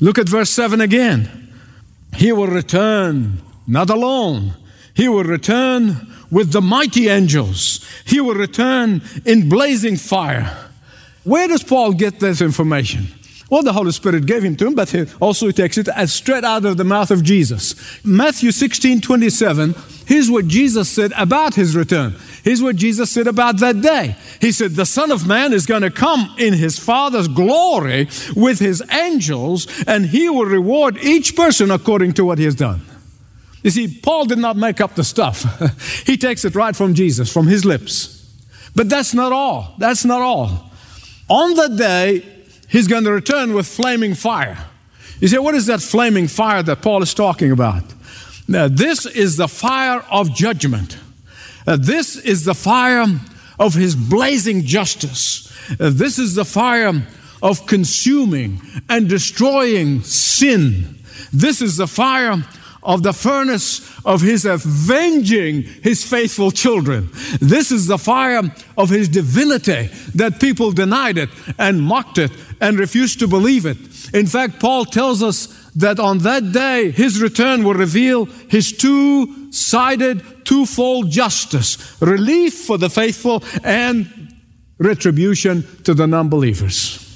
Look 0.00 0.16
at 0.16 0.28
verse 0.28 0.50
7 0.50 0.80
again. 0.80 1.52
He 2.14 2.30
will 2.30 2.46
return, 2.46 3.42
not 3.66 3.90
alone. 3.90 4.54
He 4.94 5.08
will 5.08 5.24
return 5.24 6.14
with 6.30 6.52
the 6.52 6.60
mighty 6.60 7.08
angels. 7.08 7.84
He 8.04 8.20
will 8.20 8.36
return 8.36 9.02
in 9.24 9.48
blazing 9.48 9.96
fire. 9.96 10.70
Where 11.24 11.48
does 11.48 11.64
Paul 11.64 11.94
get 11.94 12.20
this 12.20 12.40
information? 12.40 13.08
Well, 13.50 13.62
the 13.62 13.72
Holy 13.72 13.90
Spirit 13.90 14.26
gave 14.26 14.44
him 14.44 14.54
to 14.56 14.66
him, 14.68 14.76
but 14.76 14.90
he 14.90 15.06
also 15.18 15.50
takes 15.50 15.76
it 15.76 15.88
as 15.88 16.12
straight 16.12 16.44
out 16.44 16.64
of 16.64 16.76
the 16.76 16.84
mouth 16.84 17.10
of 17.10 17.24
Jesus. 17.24 17.74
Matthew 18.04 18.52
16 18.52 19.00
27, 19.00 19.74
here's 20.06 20.30
what 20.30 20.46
Jesus 20.46 20.88
said 20.88 21.12
about 21.16 21.56
his 21.56 21.74
return. 21.74 22.14
Here's 22.44 22.62
what 22.62 22.76
Jesus 22.76 23.10
said 23.10 23.26
about 23.26 23.58
that 23.58 23.80
day. 23.80 24.16
He 24.40 24.52
said, 24.52 24.70
The 24.70 24.86
Son 24.86 25.10
of 25.10 25.26
Man 25.26 25.52
is 25.52 25.66
going 25.66 25.82
to 25.82 25.90
come 25.90 26.32
in 26.38 26.54
his 26.54 26.78
Father's 26.78 27.26
glory 27.26 28.08
with 28.36 28.60
his 28.60 28.82
angels, 28.92 29.66
and 29.84 30.06
he 30.06 30.30
will 30.30 30.46
reward 30.46 30.96
each 30.98 31.34
person 31.34 31.72
according 31.72 32.12
to 32.14 32.24
what 32.24 32.38
he 32.38 32.44
has 32.44 32.54
done. 32.54 32.82
You 33.64 33.70
see, 33.70 34.00
Paul 34.00 34.26
did 34.26 34.38
not 34.38 34.56
make 34.56 34.80
up 34.80 34.94
the 34.94 35.04
stuff, 35.04 35.44
he 36.06 36.16
takes 36.16 36.44
it 36.44 36.54
right 36.54 36.74
from 36.74 36.94
Jesus, 36.94 37.30
from 37.32 37.48
his 37.48 37.64
lips. 37.64 38.16
But 38.76 38.88
that's 38.88 39.12
not 39.12 39.32
all. 39.32 39.74
That's 39.78 40.04
not 40.04 40.22
all. 40.22 40.70
On 41.28 41.54
that 41.56 41.76
day, 41.76 42.39
he's 42.70 42.88
going 42.88 43.04
to 43.04 43.12
return 43.12 43.52
with 43.54 43.66
flaming 43.66 44.14
fire. 44.14 44.66
You 45.20 45.28
say, 45.28 45.38
what 45.38 45.54
is 45.54 45.66
that 45.66 45.82
flaming 45.82 46.28
fire 46.28 46.62
that 46.62 46.80
Paul 46.80 47.02
is 47.02 47.12
talking 47.12 47.52
about? 47.52 47.82
Now, 48.48 48.68
this 48.68 49.06
is 49.06 49.36
the 49.36 49.48
fire 49.48 50.04
of 50.10 50.34
judgment. 50.34 50.98
Uh, 51.66 51.76
this 51.76 52.16
is 52.16 52.44
the 52.44 52.54
fire 52.54 53.04
of 53.58 53.74
his 53.74 53.94
blazing 53.94 54.64
justice. 54.64 55.46
Uh, 55.78 55.90
this 55.92 56.18
is 56.18 56.34
the 56.34 56.44
fire 56.44 57.06
of 57.42 57.66
consuming 57.66 58.60
and 58.88 59.08
destroying 59.08 60.02
sin. 60.02 60.98
This 61.32 61.60
is 61.60 61.76
the 61.76 61.86
fire 61.86 62.42
of 62.82 63.02
the 63.02 63.12
furnace 63.12 63.80
of 64.04 64.22
his 64.22 64.44
avenging 64.44 65.62
his 65.62 66.04
faithful 66.04 66.50
children. 66.50 67.10
This 67.40 67.70
is 67.70 67.86
the 67.86 67.98
fire 67.98 68.42
of 68.76 68.90
his 68.90 69.08
divinity 69.08 69.90
that 70.14 70.40
people 70.40 70.72
denied 70.72 71.18
it 71.18 71.28
and 71.58 71.82
mocked 71.82 72.18
it 72.18 72.30
and 72.60 72.78
refused 72.78 73.18
to 73.20 73.28
believe 73.28 73.66
it. 73.66 73.76
In 74.14 74.26
fact, 74.26 74.60
Paul 74.60 74.84
tells 74.84 75.22
us 75.22 75.46
that 75.76 76.00
on 76.00 76.18
that 76.18 76.52
day 76.52 76.90
his 76.90 77.22
return 77.22 77.64
will 77.64 77.74
reveal 77.74 78.24
his 78.24 78.72
two 78.72 79.52
sided, 79.52 80.44
twofold 80.44 81.10
justice 81.10 82.00
relief 82.00 82.54
for 82.54 82.78
the 82.78 82.90
faithful 82.90 83.44
and 83.62 84.34
retribution 84.78 85.64
to 85.84 85.94
the 85.94 86.06
non 86.06 86.28
believers. 86.28 87.06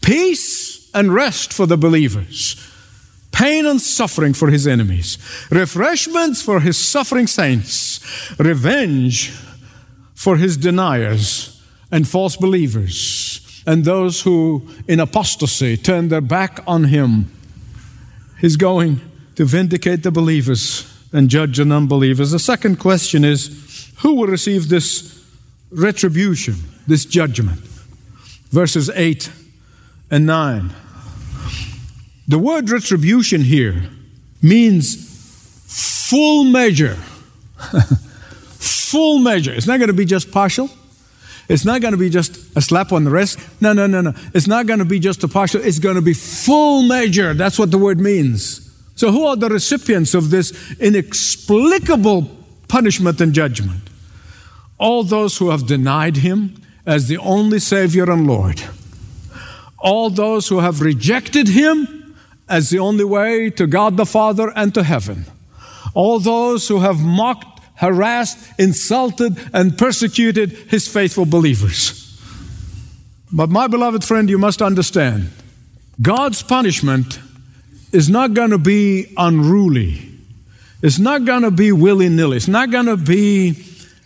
Peace 0.00 0.90
and 0.94 1.12
rest 1.12 1.52
for 1.52 1.66
the 1.66 1.76
believers 1.76 2.67
pain 3.38 3.66
and 3.66 3.80
suffering 3.80 4.34
for 4.34 4.50
his 4.50 4.66
enemies, 4.66 5.16
refreshments 5.48 6.42
for 6.42 6.58
his 6.58 6.76
suffering 6.76 7.28
saints, 7.28 8.00
revenge 8.36 9.30
for 10.12 10.36
his 10.36 10.56
deniers 10.56 11.62
and 11.92 12.08
false 12.08 12.36
believers, 12.36 13.62
and 13.64 13.84
those 13.84 14.22
who 14.22 14.68
in 14.88 14.98
apostasy 14.98 15.76
turn 15.76 16.08
their 16.08 16.20
back 16.20 16.58
on 16.66 16.84
him. 16.84 17.30
He's 18.40 18.56
going 18.56 19.00
to 19.36 19.44
vindicate 19.44 20.02
the 20.02 20.10
believers 20.10 20.92
and 21.12 21.28
judge 21.28 21.58
the 21.58 21.72
unbelievers. 21.72 22.32
The 22.32 22.40
second 22.40 22.80
question 22.80 23.24
is 23.24 23.92
who 23.98 24.14
will 24.14 24.26
receive 24.26 24.68
this 24.68 25.24
retribution, 25.70 26.56
this 26.88 27.04
judgment? 27.04 27.60
Verses 28.50 28.90
8 28.90 29.30
and 30.10 30.26
9. 30.26 30.74
The 32.28 32.38
word 32.38 32.68
retribution 32.68 33.40
here 33.40 33.84
means 34.42 35.08
full 36.08 36.44
measure. 36.44 36.96
full 38.58 39.18
measure. 39.18 39.52
It's 39.52 39.66
not 39.66 39.78
going 39.78 39.88
to 39.88 39.94
be 39.94 40.04
just 40.04 40.30
partial. 40.30 40.68
It's 41.48 41.64
not 41.64 41.80
going 41.80 41.92
to 41.92 41.98
be 41.98 42.10
just 42.10 42.54
a 42.54 42.60
slap 42.60 42.92
on 42.92 43.04
the 43.04 43.10
wrist. 43.10 43.38
No, 43.62 43.72
no, 43.72 43.86
no, 43.86 44.02
no. 44.02 44.12
It's 44.34 44.46
not 44.46 44.66
going 44.66 44.80
to 44.80 44.84
be 44.84 44.98
just 44.98 45.24
a 45.24 45.28
partial. 45.28 45.62
It's 45.62 45.78
going 45.78 45.94
to 45.94 46.02
be 46.02 46.12
full 46.12 46.82
measure. 46.82 47.32
That's 47.32 47.58
what 47.58 47.70
the 47.70 47.78
word 47.78 47.98
means. 47.98 48.70
So, 48.94 49.10
who 49.10 49.26
are 49.26 49.36
the 49.36 49.48
recipients 49.48 50.12
of 50.12 50.28
this 50.28 50.52
inexplicable 50.78 52.28
punishment 52.68 53.20
and 53.22 53.32
judgment? 53.32 53.88
All 54.76 55.02
those 55.02 55.38
who 55.38 55.48
have 55.48 55.66
denied 55.66 56.18
Him 56.18 56.60
as 56.84 57.08
the 57.08 57.16
only 57.16 57.60
Savior 57.60 58.10
and 58.10 58.26
Lord. 58.26 58.62
All 59.78 60.10
those 60.10 60.48
who 60.48 60.58
have 60.58 60.82
rejected 60.82 61.48
Him 61.48 61.97
as 62.48 62.70
the 62.70 62.78
only 62.78 63.04
way 63.04 63.50
to 63.50 63.66
God 63.66 63.96
the 63.96 64.06
Father 64.06 64.52
and 64.56 64.72
to 64.74 64.82
heaven. 64.82 65.26
All 65.94 66.18
those 66.18 66.68
who 66.68 66.80
have 66.80 67.00
mocked, 67.00 67.60
harassed, 67.76 68.38
insulted, 68.58 69.38
and 69.52 69.76
persecuted 69.76 70.50
his 70.50 70.88
faithful 70.88 71.26
believers. 71.26 72.04
But, 73.32 73.50
my 73.50 73.66
beloved 73.66 74.04
friend, 74.04 74.30
you 74.30 74.38
must 74.38 74.62
understand 74.62 75.30
God's 76.00 76.42
punishment 76.42 77.18
is 77.92 78.08
not 78.08 78.34
going 78.34 78.50
to 78.50 78.58
be 78.58 79.12
unruly, 79.16 80.02
it's 80.82 80.98
not 80.98 81.24
going 81.24 81.42
to 81.42 81.50
be 81.50 81.72
willy 81.72 82.08
nilly, 82.08 82.36
it's 82.36 82.48
not 82.48 82.70
going 82.70 82.86
to 82.86 82.96
be 82.96 83.52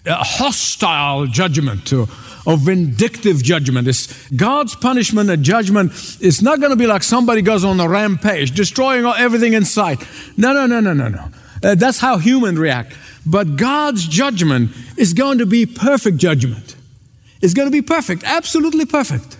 a 0.04 0.14
hostile 0.14 1.26
judgment 1.26 1.92
of 1.92 2.60
vindictive 2.60 3.42
judgment. 3.42 3.86
It's 3.86 4.28
God's 4.30 4.74
punishment 4.74 5.30
and 5.30 5.42
judgment 5.42 5.92
is 6.20 6.42
not 6.42 6.60
going 6.60 6.70
to 6.70 6.76
be 6.76 6.86
like 6.86 7.02
somebody 7.02 7.42
goes 7.42 7.64
on 7.64 7.78
a 7.78 7.88
rampage, 7.88 8.52
destroying 8.52 9.04
everything 9.04 9.52
in 9.52 9.64
sight. 9.64 10.04
No, 10.36 10.52
no, 10.52 10.66
no, 10.66 10.80
no, 10.80 10.92
no, 10.92 11.08
no. 11.08 11.28
Uh, 11.62 11.74
that's 11.76 11.98
how 11.98 12.18
humans 12.18 12.58
react. 12.58 12.96
But 13.24 13.56
God's 13.56 14.08
judgment 14.08 14.72
is 14.96 15.14
going 15.14 15.38
to 15.38 15.46
be 15.46 15.66
perfect 15.66 16.16
judgment. 16.16 16.74
It's 17.40 17.54
going 17.54 17.68
to 17.68 17.72
be 17.72 17.82
perfect, 17.82 18.24
absolutely 18.24 18.86
perfect. 18.86 19.38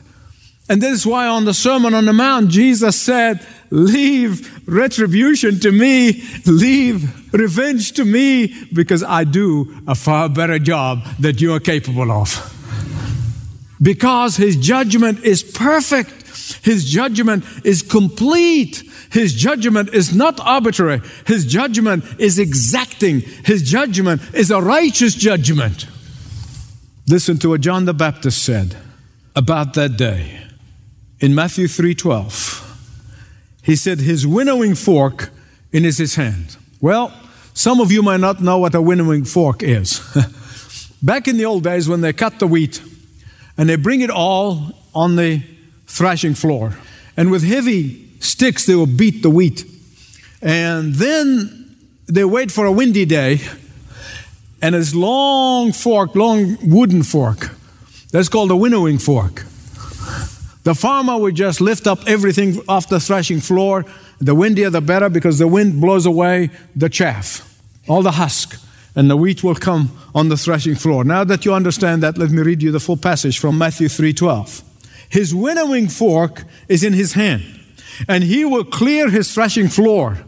And 0.68 0.80
this 0.80 0.92
is 0.92 1.06
why 1.06 1.26
on 1.26 1.44
the 1.44 1.54
Sermon 1.54 1.92
on 1.92 2.04
the 2.04 2.12
Mount, 2.12 2.48
Jesus 2.48 3.00
said, 3.00 3.44
Leave 3.70 4.68
retribution 4.68 5.58
to 5.60 5.72
me, 5.72 6.22
leave 6.46 7.21
revenge 7.32 7.92
to 7.92 8.04
me, 8.04 8.66
because 8.72 9.02
I 9.02 9.24
do 9.24 9.82
a 9.86 9.94
far 9.94 10.28
better 10.28 10.58
job 10.58 11.04
that 11.18 11.40
you 11.40 11.52
are 11.54 11.60
capable 11.60 12.10
of 12.10 12.52
because 13.82 14.36
his 14.36 14.56
judgment 14.56 15.24
is 15.24 15.42
perfect. 15.42 16.10
His 16.64 16.88
judgment 16.88 17.44
is 17.64 17.82
complete. 17.82 18.82
His 19.10 19.34
judgment 19.34 19.92
is 19.92 20.14
not 20.14 20.38
arbitrary. 20.40 21.02
His 21.26 21.44
judgment 21.44 22.04
is 22.18 22.38
exacting. 22.38 23.20
His 23.20 23.62
judgment 23.62 24.22
is 24.32 24.50
a 24.50 24.60
righteous 24.60 25.14
judgment. 25.14 25.86
Listen 27.08 27.38
to 27.38 27.50
what 27.50 27.60
John 27.60 27.84
the 27.84 27.92
Baptist 27.92 28.42
said 28.42 28.76
about 29.34 29.74
that 29.74 29.96
day 29.96 30.38
in 31.18 31.34
Matthew 31.34 31.66
3:12. 31.66 32.60
He 33.62 33.76
said 33.76 34.00
his 34.00 34.26
winnowing 34.26 34.74
fork 34.74 35.30
in 35.72 35.84
his 35.84 36.14
hand. 36.14 36.56
Well, 36.80 37.12
some 37.54 37.80
of 37.80 37.92
you 37.92 38.02
might 38.02 38.20
not 38.20 38.40
know 38.40 38.58
what 38.58 38.74
a 38.74 38.80
winnowing 38.80 39.24
fork 39.24 39.62
is. 39.62 40.00
Back 41.02 41.28
in 41.28 41.36
the 41.36 41.44
old 41.44 41.64
days 41.64 41.88
when 41.88 42.00
they 42.00 42.12
cut 42.12 42.38
the 42.38 42.46
wheat, 42.46 42.80
and 43.58 43.68
they 43.68 43.76
bring 43.76 44.00
it 44.00 44.10
all 44.10 44.72
on 44.94 45.16
the 45.16 45.42
thrashing 45.86 46.34
floor. 46.34 46.76
And 47.16 47.30
with 47.30 47.42
heavy 47.42 48.08
sticks, 48.20 48.66
they 48.66 48.74
will 48.74 48.86
beat 48.86 49.22
the 49.22 49.30
wheat. 49.30 49.64
And 50.40 50.94
then 50.94 51.76
they 52.06 52.24
wait 52.24 52.50
for 52.50 52.66
a 52.66 52.72
windy 52.72 53.04
day, 53.04 53.40
and 54.60 54.74
this 54.74 54.94
long 54.94 55.72
fork, 55.72 56.14
long 56.14 56.56
wooden 56.62 57.02
fork, 57.02 57.50
that's 58.10 58.28
called 58.28 58.50
a 58.50 58.56
winnowing 58.56 58.98
fork. 58.98 59.44
The 60.64 60.74
farmer 60.74 61.18
would 61.18 61.34
just 61.34 61.60
lift 61.60 61.86
up 61.86 61.98
everything 62.06 62.60
off 62.68 62.88
the 62.88 63.00
threshing 63.00 63.40
floor. 63.40 63.84
The 64.22 64.34
windier, 64.36 64.70
the 64.70 64.80
better, 64.80 65.08
because 65.08 65.38
the 65.38 65.48
wind 65.48 65.80
blows 65.80 66.06
away 66.06 66.50
the 66.76 66.88
chaff, 66.88 67.58
all 67.88 68.02
the 68.02 68.12
husk 68.12 68.56
and 68.94 69.10
the 69.10 69.16
wheat 69.16 69.42
will 69.42 69.54
come 69.54 69.90
on 70.14 70.28
the 70.28 70.36
threshing 70.36 70.76
floor. 70.76 71.04
Now 71.04 71.24
that 71.24 71.44
you 71.44 71.54
understand 71.54 72.02
that, 72.02 72.18
let 72.18 72.30
me 72.30 72.42
read 72.42 72.62
you 72.62 72.70
the 72.70 72.80
full 72.80 72.96
passage 72.96 73.38
from 73.38 73.58
Matthew 73.58 73.88
3:12. 73.88 74.62
His 75.08 75.34
winnowing 75.34 75.88
fork 75.88 76.44
is 76.68 76.84
in 76.84 76.92
his 76.92 77.14
hand, 77.14 77.42
and 78.08 78.24
he 78.24 78.44
will 78.44 78.64
clear 78.64 79.10
his 79.10 79.32
threshing 79.32 79.68
floor, 79.68 80.18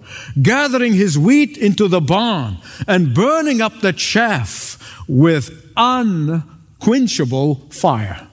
gathering 0.43 0.95
his 0.95 1.19
wheat 1.19 1.57
into 1.57 1.89
the 1.89 2.01
barn 2.01 2.59
and 2.87 3.15
burning 3.15 3.61
up 3.61 3.81
the 3.81 3.93
chaff 3.93 4.79
with 5.07 5.51
unquenchable 5.77 7.67
fire. 7.71 8.27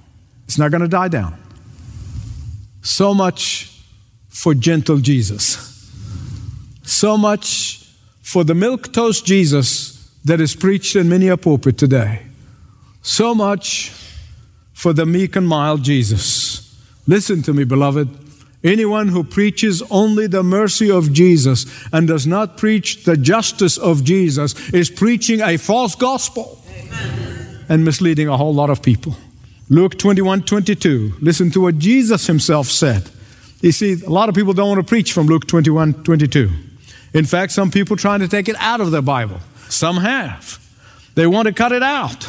It's 0.46 0.58
not 0.58 0.72
going 0.72 0.82
to 0.82 0.88
die 0.88 1.08
down. 1.08 1.36
So 2.82 3.13
much 3.13 3.70
for 4.31 4.55
gentle 4.55 4.97
Jesus. 4.97 5.67
So 6.83 7.17
much 7.17 7.88
for 8.23 8.43
the 8.43 8.55
milk 8.55 8.91
toast 8.91 9.25
Jesus 9.25 10.09
that 10.25 10.41
is 10.41 10.55
preached 10.55 10.95
in 10.95 11.09
many 11.09 11.27
a 11.27 11.38
pulpit 11.38 11.77
today. 11.77 12.23
So 13.03 13.35
much 13.35 13.91
for 14.73 14.93
the 14.93 15.05
meek 15.05 15.35
and 15.35 15.47
mild 15.47 15.83
Jesus. 15.83 16.67
Listen 17.05 17.43
to 17.43 17.53
me, 17.53 17.65
beloved. 17.65 18.09
Anyone 18.63 19.09
who 19.09 19.23
preaches 19.23 19.81
only 19.89 20.27
the 20.27 20.43
mercy 20.43 20.89
of 20.89 21.11
Jesus 21.11 21.65
and 21.91 22.07
does 22.07 22.27
not 22.27 22.57
preach 22.57 23.03
the 23.03 23.17
justice 23.17 23.77
of 23.77 24.03
Jesus 24.03 24.69
is 24.69 24.89
preaching 24.89 25.41
a 25.41 25.57
false 25.57 25.95
gospel 25.95 26.63
Amen. 26.69 27.65
and 27.69 27.83
misleading 27.83 28.27
a 28.27 28.38
whole 28.38 28.53
lot 28.53 28.69
of 28.69 28.83
people. 28.83 29.15
Luke 29.69 29.97
21 29.97 30.43
22. 30.43 31.13
Listen 31.21 31.50
to 31.51 31.61
what 31.61 31.79
Jesus 31.79 32.27
himself 32.27 32.67
said. 32.67 33.09
You 33.62 33.72
see, 33.72 34.03
a 34.03 34.10
lot 34.10 34.27
of 34.27 34.36
people 34.36 34.53
don't 34.53 34.70
want 34.70 34.80
to 34.80 34.88
preach 34.88 35.13
from 35.13 35.27
Luke 35.27 35.48
21 35.48 36.03
22. 36.03 36.50
In 37.13 37.25
fact, 37.25 37.51
some 37.51 37.72
people 37.72 37.96
trying 37.96 38.22
to 38.22 38.27
take 38.27 38.50
it 38.50 38.56
out 38.60 38.82
of 38.82 38.91
their 38.91 39.01
Bible. 39.01 39.39
Some 39.70 39.98
have. 39.98 40.60
They 41.15 41.27
want 41.27 41.48
to 41.48 41.53
cut 41.53 41.72
it 41.72 41.84
out. 41.84 42.27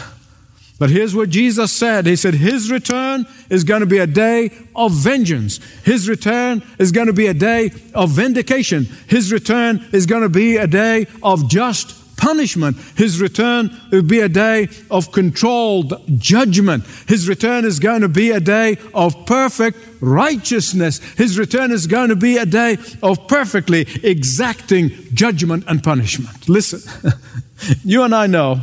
But 0.79 0.91
here's 0.91 1.15
what 1.15 1.31
Jesus 1.31 1.71
said 1.71 2.07
He 2.07 2.17
said, 2.17 2.35
His 2.35 2.71
return 2.71 3.27
is 3.49 3.65
going 3.65 3.81
to 3.81 3.87
be 3.87 3.99
a 3.99 4.07
day 4.07 4.51
of 4.75 4.93
vengeance. 4.93 5.59
His 5.85 6.09
return 6.09 6.63
is 6.79 6.93
going 6.93 7.07
to 7.07 7.13
be 7.13 7.29
a 7.29 7.35
day 7.35 7.71
of 7.95 8.11
vindication. 8.11 8.87
His 9.07 9.33
return 9.33 9.87
is 9.93 10.07
going 10.07 10.23
to 10.23 10.29
be 10.29 10.57
a 10.57 10.67
day 10.67 11.07
of 11.23 11.49
just 11.49 12.02
punishment. 12.23 12.77
His 12.97 13.21
return 13.21 13.77
will 13.91 14.05
be 14.05 14.21
a 14.21 14.29
day 14.29 14.69
of 14.91 15.11
controlled 15.11 15.93
judgment. 16.19 16.85
His 17.09 17.29
return 17.29 17.65
is 17.65 17.81
going 17.81 18.03
to 18.03 18.09
be 18.09 18.31
a 18.31 18.39
day 18.39 18.79
of 18.95 19.27
perfect 19.27 19.77
righteousness. 20.01 21.01
His 21.17 21.37
return 21.37 21.73
is 21.73 21.89
going 21.89 22.11
to 22.11 22.17
be 22.17 22.39
a 22.39 22.47
day 22.47 22.79
of 23.03 23.27
perfectly 23.27 23.89
exacting 24.05 24.91
judgment 25.13 25.65
and 25.67 25.83
punishment. 25.83 26.49
Listen, 26.49 26.81
you 27.85 28.05
and 28.05 28.15
I 28.15 28.29
know 28.29 28.61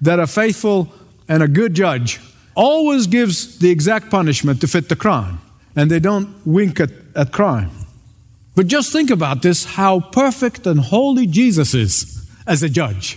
that 0.00 0.20
a 0.20 0.28
faithful 0.28 0.92
and 1.28 1.42
a 1.42 1.48
good 1.48 1.74
judge 1.74 2.20
always 2.54 3.08
gives 3.08 3.58
the 3.58 3.70
exact 3.70 4.08
punishment 4.10 4.60
to 4.60 4.68
fit 4.68 4.88
the 4.88 4.96
crime, 4.96 5.40
and 5.74 5.90
they 5.90 6.00
don't 6.00 6.28
wink 6.46 6.78
at, 6.78 6.90
at 7.16 7.32
crime. 7.32 7.70
But 8.54 8.68
just 8.68 8.92
think 8.92 9.10
about 9.10 9.42
this 9.42 9.64
how 9.64 9.98
perfect 9.98 10.66
and 10.66 10.78
holy 10.78 11.26
Jesus 11.26 11.74
is 11.74 12.20
as 12.50 12.64
a 12.64 12.68
judge. 12.68 13.16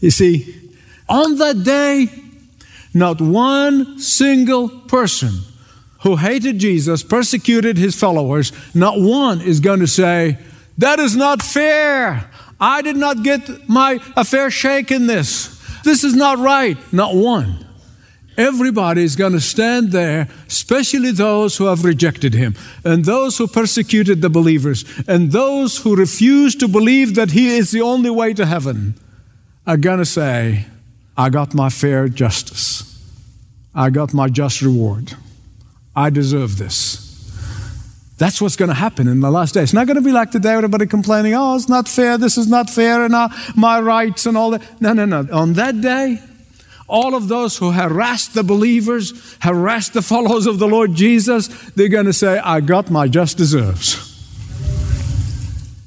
You 0.00 0.10
see, 0.10 0.60
on 1.08 1.38
that 1.38 1.62
day, 1.62 2.08
not 2.92 3.20
one 3.20 4.00
single 4.00 4.68
person 4.68 5.30
who 6.02 6.16
hated 6.16 6.58
Jesus, 6.58 7.04
persecuted 7.04 7.78
his 7.78 7.94
followers, 7.94 8.52
not 8.74 9.00
one 9.00 9.40
is 9.40 9.60
going 9.60 9.80
to 9.80 9.86
say, 9.86 10.36
That 10.78 10.98
is 10.98 11.14
not 11.16 11.42
fair. 11.42 12.28
I 12.60 12.82
did 12.82 12.96
not 12.96 13.22
get 13.22 13.68
my 13.68 14.00
a 14.16 14.24
fair 14.24 14.50
shake 14.50 14.90
in 14.90 15.06
this. 15.06 15.56
This 15.84 16.02
is 16.02 16.14
not 16.14 16.38
right. 16.38 16.76
Not 16.92 17.14
one. 17.14 17.66
Everybody 18.40 19.04
is 19.04 19.16
going 19.16 19.32
to 19.32 19.40
stand 19.40 19.92
there, 19.92 20.26
especially 20.46 21.12
those 21.12 21.58
who 21.58 21.66
have 21.66 21.84
rejected 21.84 22.32
him, 22.32 22.54
and 22.86 23.04
those 23.04 23.36
who 23.36 23.46
persecuted 23.46 24.22
the 24.22 24.30
believers, 24.30 24.82
and 25.06 25.30
those 25.30 25.76
who 25.76 25.94
refuse 25.94 26.54
to 26.56 26.66
believe 26.66 27.16
that 27.16 27.32
he 27.32 27.58
is 27.58 27.70
the 27.70 27.82
only 27.82 28.08
way 28.08 28.32
to 28.32 28.46
heaven, 28.46 28.94
are 29.66 29.76
going 29.76 29.98
to 29.98 30.06
say, 30.06 30.64
I 31.18 31.28
got 31.28 31.52
my 31.52 31.68
fair 31.68 32.08
justice. 32.08 32.98
I 33.74 33.90
got 33.90 34.14
my 34.14 34.28
just 34.28 34.62
reward. 34.62 35.12
I 35.94 36.08
deserve 36.08 36.56
this. 36.56 37.06
That's 38.16 38.40
what's 38.40 38.56
going 38.56 38.70
to 38.70 38.74
happen 38.74 39.06
in 39.06 39.20
the 39.20 39.30
last 39.30 39.52
day. 39.52 39.62
It's 39.62 39.74
not 39.74 39.86
going 39.86 39.98
to 39.98 40.02
be 40.02 40.12
like 40.12 40.30
today, 40.30 40.54
everybody 40.54 40.86
complaining, 40.86 41.34
oh, 41.34 41.56
it's 41.56 41.68
not 41.68 41.88
fair, 41.88 42.16
this 42.16 42.38
is 42.38 42.46
not 42.46 42.70
fair, 42.70 43.04
and 43.04 43.14
uh, 43.14 43.28
my 43.54 43.80
rights 43.80 44.24
and 44.24 44.34
all 44.34 44.52
that. 44.52 44.80
No, 44.80 44.94
no, 44.94 45.04
no. 45.04 45.28
On 45.30 45.52
that 45.54 45.82
day, 45.82 46.22
all 46.90 47.14
of 47.14 47.28
those 47.28 47.56
who 47.56 47.70
harassed 47.70 48.34
the 48.34 48.42
believers, 48.42 49.36
harassed 49.40 49.94
the 49.94 50.02
followers 50.02 50.46
of 50.46 50.58
the 50.58 50.66
Lord 50.66 50.94
Jesus, 50.94 51.46
they're 51.70 51.88
going 51.88 52.06
to 52.06 52.12
say, 52.12 52.38
I 52.38 52.60
got 52.60 52.90
my 52.90 53.06
just 53.06 53.38
deserves. 53.38 54.08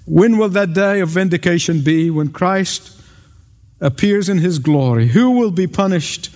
When 0.06 0.38
will 0.38 0.50
that 0.50 0.74
day 0.74 1.02
of 1.02 1.10
vindication 1.10 1.82
be? 1.82 2.10
When 2.10 2.32
Christ 2.32 2.92
appears 3.82 4.30
in 4.30 4.38
his 4.38 4.60
glory. 4.60 5.08
Who 5.10 5.32
will 5.32 5.52
be 5.52 5.68
punished? 5.68 6.30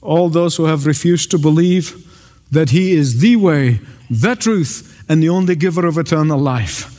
All 0.00 0.30
those 0.30 0.56
who 0.56 0.64
have 0.64 0.86
refused 0.86 1.30
to 1.32 1.38
believe 1.38 2.02
that 2.50 2.70
he 2.70 2.92
is 2.92 3.20
the 3.20 3.36
way, 3.36 3.80
the 4.08 4.34
truth, 4.34 5.04
and 5.08 5.22
the 5.22 5.28
only 5.28 5.56
giver 5.56 5.86
of 5.86 5.98
eternal 5.98 6.38
life. 6.38 6.92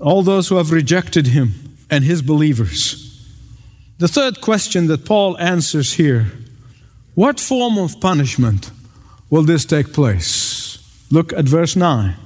All 0.00 0.22
those 0.22 0.48
who 0.48 0.56
have 0.56 0.70
rejected 0.70 1.28
him 1.28 1.76
and 1.90 2.04
his 2.04 2.22
believers. 2.22 3.03
The 3.98 4.08
third 4.08 4.40
question 4.40 4.88
that 4.88 5.04
Paul 5.04 5.38
answers 5.38 5.94
here 5.94 6.32
what 7.14 7.38
form 7.38 7.78
of 7.78 8.00
punishment 8.00 8.72
will 9.30 9.44
this 9.44 9.64
take 9.64 9.92
place? 9.92 10.78
Look 11.10 11.32
at 11.32 11.44
verse 11.44 11.76
9. 11.76 12.16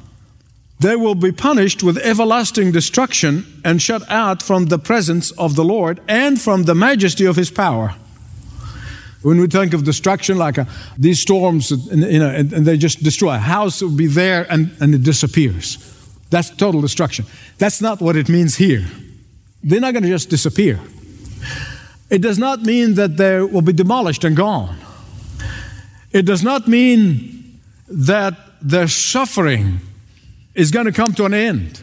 They 0.81 0.97
will 0.97 1.15
be 1.15 1.33
punished 1.33 1.83
with 1.83 1.99
everlasting 1.99 2.73
destruction 2.73 3.61
and 3.65 3.83
shut 3.83 4.09
out 4.11 4.43
from 4.43 4.67
the 4.67 4.79
presence 4.79 5.31
of 5.33 5.57
the 5.57 5.65
Lord 5.65 6.01
and 6.09 6.41
from 6.41 6.63
the 6.63 6.75
majesty 6.75 7.27
of 7.27 7.37
his 7.37 7.51
power. 7.51 7.95
When 9.23 9.41
we 9.41 9.49
think 9.49 9.75
of 9.75 9.85
destruction, 9.85 10.39
like 10.39 10.57
a, 10.57 10.67
these 10.97 11.21
storms, 11.21 11.71
you 11.71 12.21
know, 12.21 12.31
and, 12.31 12.53
and, 12.53 12.65
they 12.65 12.79
just 12.79 13.03
destroy 13.03 13.35
a 13.35 13.39
house, 13.39 13.83
it 13.83 13.87
will 13.87 13.97
be 13.97 14.07
there 14.07 14.47
and, 14.49 14.71
and 14.81 14.95
it 14.95 15.03
disappears. 15.03 15.77
That's 16.31 16.51
total 16.51 16.81
destruction. 16.81 17.27
That's 17.59 17.83
not 17.83 18.01
what 18.01 18.17
it 18.17 18.29
means 18.29 18.57
here. 18.57 18.87
They're 19.65 19.81
not 19.81 19.93
going 19.93 20.05
to 20.05 20.09
just 20.09 20.31
disappear. 20.31 20.79
It 22.11 22.23
does 22.23 22.39
not 22.39 22.63
mean 22.63 22.95
that 22.95 23.17
they 23.17 23.41
will 23.41 23.63
be 23.63 23.73
demolished 23.73 24.25
and 24.25 24.37
gone. 24.37 24.77
It 26.11 26.25
does 26.25 26.43
not 26.43 26.67
mean 26.67 27.61
that 27.89 28.35
their 28.63 28.89
suffering 28.89 29.81
is 30.55 30.71
going 30.71 30.87
to 30.87 30.93
come 30.93 31.13
to 31.15 31.25
an 31.25 31.35
end 31.35 31.83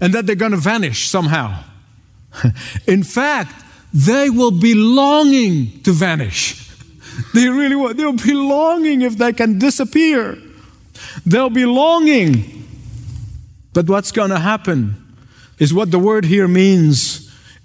and 0.00 0.12
that 0.14 0.26
they're 0.26 0.36
going 0.36 0.52
to 0.52 0.58
vanish 0.58 1.08
somehow. 1.08 1.62
In 2.86 3.02
fact, 3.02 3.54
they 3.94 4.30
will 4.30 4.50
be 4.50 4.74
longing 4.74 5.82
to 5.82 5.92
vanish. 5.92 6.58
They 7.34 7.46
really 7.46 7.76
will. 7.76 7.92
They'll 7.92 8.14
be 8.14 8.32
longing 8.32 9.02
if 9.02 9.18
they 9.18 9.34
can 9.34 9.58
disappear. 9.58 10.38
They'll 11.26 11.50
be 11.50 11.66
longing. 11.66 12.66
But 13.74 13.86
what's 13.86 14.12
going 14.12 14.30
to 14.30 14.38
happen 14.38 14.96
is 15.58 15.74
what 15.74 15.90
the 15.90 15.98
word 15.98 16.24
here 16.24 16.48
means 16.48 17.11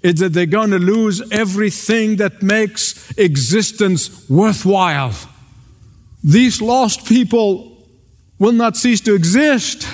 is 0.02 0.14
that 0.20 0.32
they're 0.32 0.46
going 0.46 0.70
to 0.70 0.78
lose 0.78 1.22
everything 1.32 2.16
that 2.16 2.42
makes 2.42 3.10
existence 3.18 4.28
worthwhile. 4.28 5.12
These 6.22 6.62
lost 6.62 7.06
people 7.06 7.76
will 8.38 8.52
not 8.52 8.76
cease 8.76 9.00
to 9.02 9.14
exist. 9.14 9.86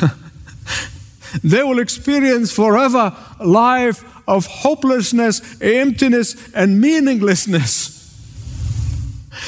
they 1.43 1.63
will 1.63 1.79
experience 1.79 2.53
forever 2.53 3.17
life 3.41 4.05
of 4.29 4.47
hopelessness, 4.47 5.61
emptiness, 5.61 6.53
and 6.55 6.81
meaninglessness. 6.81 7.93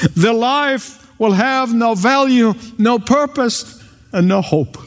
Their 0.15 0.33
life 0.33 1.07
will 1.19 1.33
have 1.33 1.73
no 1.73 1.95
value, 1.95 2.53
no 2.77 2.99
purpose, 2.99 3.83
and 4.11 4.27
no 4.27 4.41
hope. 4.41 4.77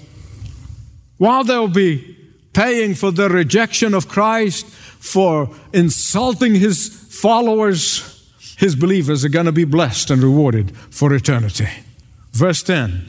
While 1.18 1.44
they'll 1.44 1.68
be 1.68 2.16
paying 2.52 2.94
for 2.94 3.10
the 3.10 3.28
rejection 3.28 3.94
of 3.94 4.08
Christ, 4.08 4.66
for 4.66 5.50
insulting 5.72 6.54
his 6.54 6.88
followers, 6.88 8.26
his 8.58 8.74
believers 8.76 9.24
are 9.24 9.30
going 9.30 9.46
to 9.46 9.52
be 9.52 9.64
blessed 9.64 10.10
and 10.10 10.22
rewarded 10.22 10.76
for 10.90 11.14
eternity. 11.14 11.68
Verse 12.32 12.62
10 12.62 13.08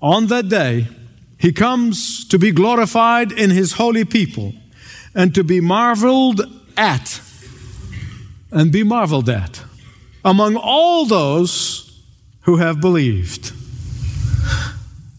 On 0.00 0.26
that 0.26 0.48
day, 0.48 0.88
he 1.38 1.52
comes 1.52 2.26
to 2.28 2.38
be 2.38 2.50
glorified 2.50 3.32
in 3.32 3.50
his 3.50 3.72
holy 3.72 4.04
people 4.04 4.54
and 5.14 5.34
to 5.34 5.44
be 5.44 5.60
marveled 5.60 6.42
at. 6.76 7.20
And 8.52 8.72
be 8.72 8.84
marveled 8.84 9.28
at 9.28 9.62
among 10.26 10.56
all 10.56 11.06
those 11.06 12.02
who 12.42 12.56
have 12.56 12.80
believed. 12.80 13.52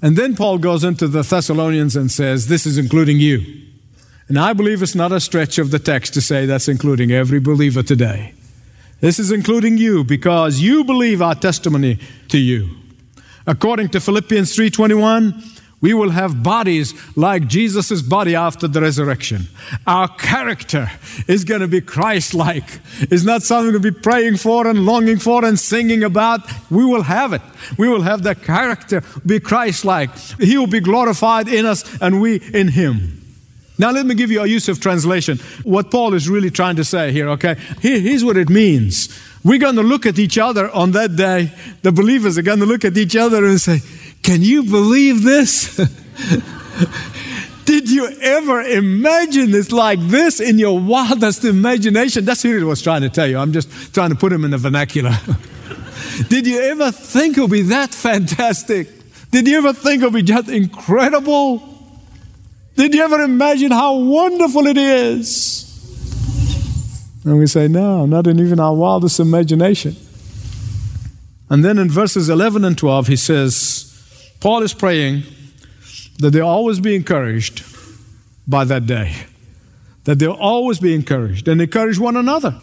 And 0.08 0.16
then 0.16 0.38
Paul 0.38 0.58
goes 0.58 0.86
into 0.86 1.10
the 1.10 1.22
Thessalonians 1.22 1.98
and 1.98 2.10
says, 2.10 2.48
This 2.48 2.66
is 2.66 2.78
including 2.78 3.20
you. 3.20 3.42
And 4.30 4.40
I 4.40 4.54
believe 4.54 4.82
it's 4.82 4.96
not 4.96 5.12
a 5.12 5.20
stretch 5.20 5.58
of 5.58 5.70
the 5.70 5.80
text 5.80 6.14
to 6.14 6.22
say 6.22 6.46
that's 6.46 6.70
including 6.70 7.12
every 7.12 7.42
believer 7.42 7.84
today. 7.84 8.34
This 9.02 9.20
is 9.20 9.34
including 9.34 9.78
you 9.78 10.06
because 10.06 10.62
you 10.62 10.86
believe 10.86 11.22
our 11.22 11.36
testimony 11.36 12.00
to 12.30 12.38
you. 12.38 12.70
According 13.46 13.90
to 13.90 14.00
Philippians 14.00 14.56
3:21, 14.56 15.44
we 15.80 15.94
will 15.94 16.10
have 16.10 16.42
bodies 16.42 16.94
like 17.16 17.48
Jesus' 17.48 18.02
body 18.02 18.36
after 18.36 18.68
the 18.68 18.82
resurrection. 18.82 19.48
Our 19.86 20.08
character 20.08 20.90
is 21.28 21.44
going 21.44 21.62
to 21.62 21.68
be 21.68 21.82
Christ 21.82 22.34
like. 22.34 22.80
It's 23.00 23.24
not 23.24 23.44
something 23.44 23.74
to 23.74 23.80
be 23.80 23.92
praying 23.92 24.38
for 24.38 24.66
and 24.66 24.86
longing 24.88 25.20
for 25.20 25.46
and 25.46 25.60
singing 25.60 26.04
about. 26.04 26.42
We 26.72 26.84
will 26.84 27.04
have 27.04 27.34
it. 27.34 27.42
We 27.78 27.90
will 27.90 28.02
have 28.02 28.24
the 28.24 28.34
character 28.34 29.04
be 29.24 29.40
Christ 29.40 29.86
like. 29.86 30.18
He 30.40 30.58
will 30.58 30.68
be 30.68 30.80
glorified 30.80 31.48
in 31.48 31.68
us 31.68 32.02
and 32.02 32.22
we 32.22 32.38
in 32.54 32.70
Him. 32.70 33.22
Now, 33.80 33.92
let 33.92 34.08
me 34.08 34.16
give 34.16 34.32
you 34.32 34.42
a 34.42 34.48
Youssef 34.48 34.80
translation. 34.80 35.38
What 35.64 35.92
Paul 35.92 36.16
is 36.16 36.28
really 36.28 36.50
trying 36.50 36.78
to 36.78 36.84
say 36.84 37.12
here, 37.12 37.30
okay? 37.30 37.56
Here, 37.80 38.00
here's 38.00 38.26
what 38.26 38.36
it 38.36 38.50
means. 38.50 39.10
We're 39.44 39.60
going 39.60 39.76
to 39.76 39.84
look 39.84 40.08
at 40.08 40.18
each 40.18 40.40
other 40.40 40.70
on 40.72 40.92
that 40.94 41.16
day. 41.16 41.52
The 41.84 41.92
believers 41.92 42.40
are 42.40 42.42
going 42.42 42.60
to 42.60 42.66
look 42.66 42.84
at 42.84 42.98
each 42.98 43.16
other 43.16 43.46
and 43.46 43.62
say, 43.62 43.82
Can 44.28 44.42
you 44.42 44.64
believe 44.64 45.24
this? 45.24 45.78
Did 47.66 47.90
you 47.90 48.10
ever 48.22 48.62
imagine 48.62 49.52
this 49.52 49.72
like 49.72 50.02
this 50.02 50.42
in 50.42 50.60
your 50.60 50.78
wildest 50.78 51.46
imagination? 51.46 52.26
That's 52.26 52.44
what 52.44 52.58
he 52.58 52.64
was 52.64 52.82
trying 52.82 53.04
to 53.04 53.10
tell 53.10 53.26
you. 53.26 53.38
I'm 53.38 53.54
just 53.54 53.94
trying 53.94 54.10
to 54.10 54.18
put 54.18 54.34
him 54.34 54.44
in 54.44 54.52
the 54.52 54.58
vernacular. 54.58 55.18
Did 56.28 56.46
you 56.46 56.60
ever 56.60 56.92
think 56.92 57.38
it 57.38 57.42
would 57.42 57.52
be 57.52 57.62
that 57.62 57.94
fantastic? 57.94 58.90
Did 59.32 59.48
you 59.48 59.60
ever 59.60 59.72
think 59.72 60.02
it 60.02 60.08
would 60.08 60.14
be 60.14 60.24
just 60.24 60.50
incredible? 60.50 61.64
Did 62.76 62.96
you 62.96 63.04
ever 63.04 63.22
imagine 63.22 63.72
how 63.72 63.96
wonderful 63.96 64.68
it 64.68 64.78
is? 64.78 65.64
And 67.24 67.40
we 67.40 67.48
say, 67.48 67.70
no, 67.70 68.06
not 68.06 68.28
in 68.28 68.42
even 68.42 68.60
our 68.60 68.76
wildest 68.76 69.22
imagination. 69.22 69.96
And 71.50 71.64
then 71.64 71.78
in 71.78 71.90
verses 71.90 72.28
11 72.28 72.66
and 72.66 72.78
12, 72.78 73.08
he 73.08 73.16
says, 73.16 73.77
Paul 74.40 74.64
is 74.64 74.74
praying 74.74 75.24
that 76.20 76.32
they'll 76.32 76.48
always 76.48 76.80
be 76.80 76.96
encouraged 76.96 77.64
by 78.48 78.64
that 78.66 78.86
day, 78.86 79.14
that 80.04 80.20
they'll 80.20 80.32
always 80.32 80.80
be 80.80 80.94
encouraged 80.94 81.48
and 81.48 81.62
encourage 81.62 82.00
one 82.00 82.16
another. 82.16 82.60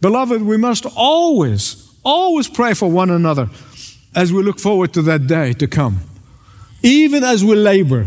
Beloved, 0.00 0.42
we 0.42 0.56
must 0.56 0.86
always, 0.96 1.90
always 2.04 2.48
pray 2.48 2.74
for 2.74 2.90
one 2.90 3.10
another 3.10 3.48
as 4.14 4.32
we 4.32 4.42
look 4.42 4.60
forward 4.60 4.92
to 4.94 5.02
that 5.02 5.26
day 5.26 5.52
to 5.54 5.66
come. 5.66 6.00
Even 6.82 7.24
as 7.24 7.42
we 7.42 7.56
labor, 7.56 8.06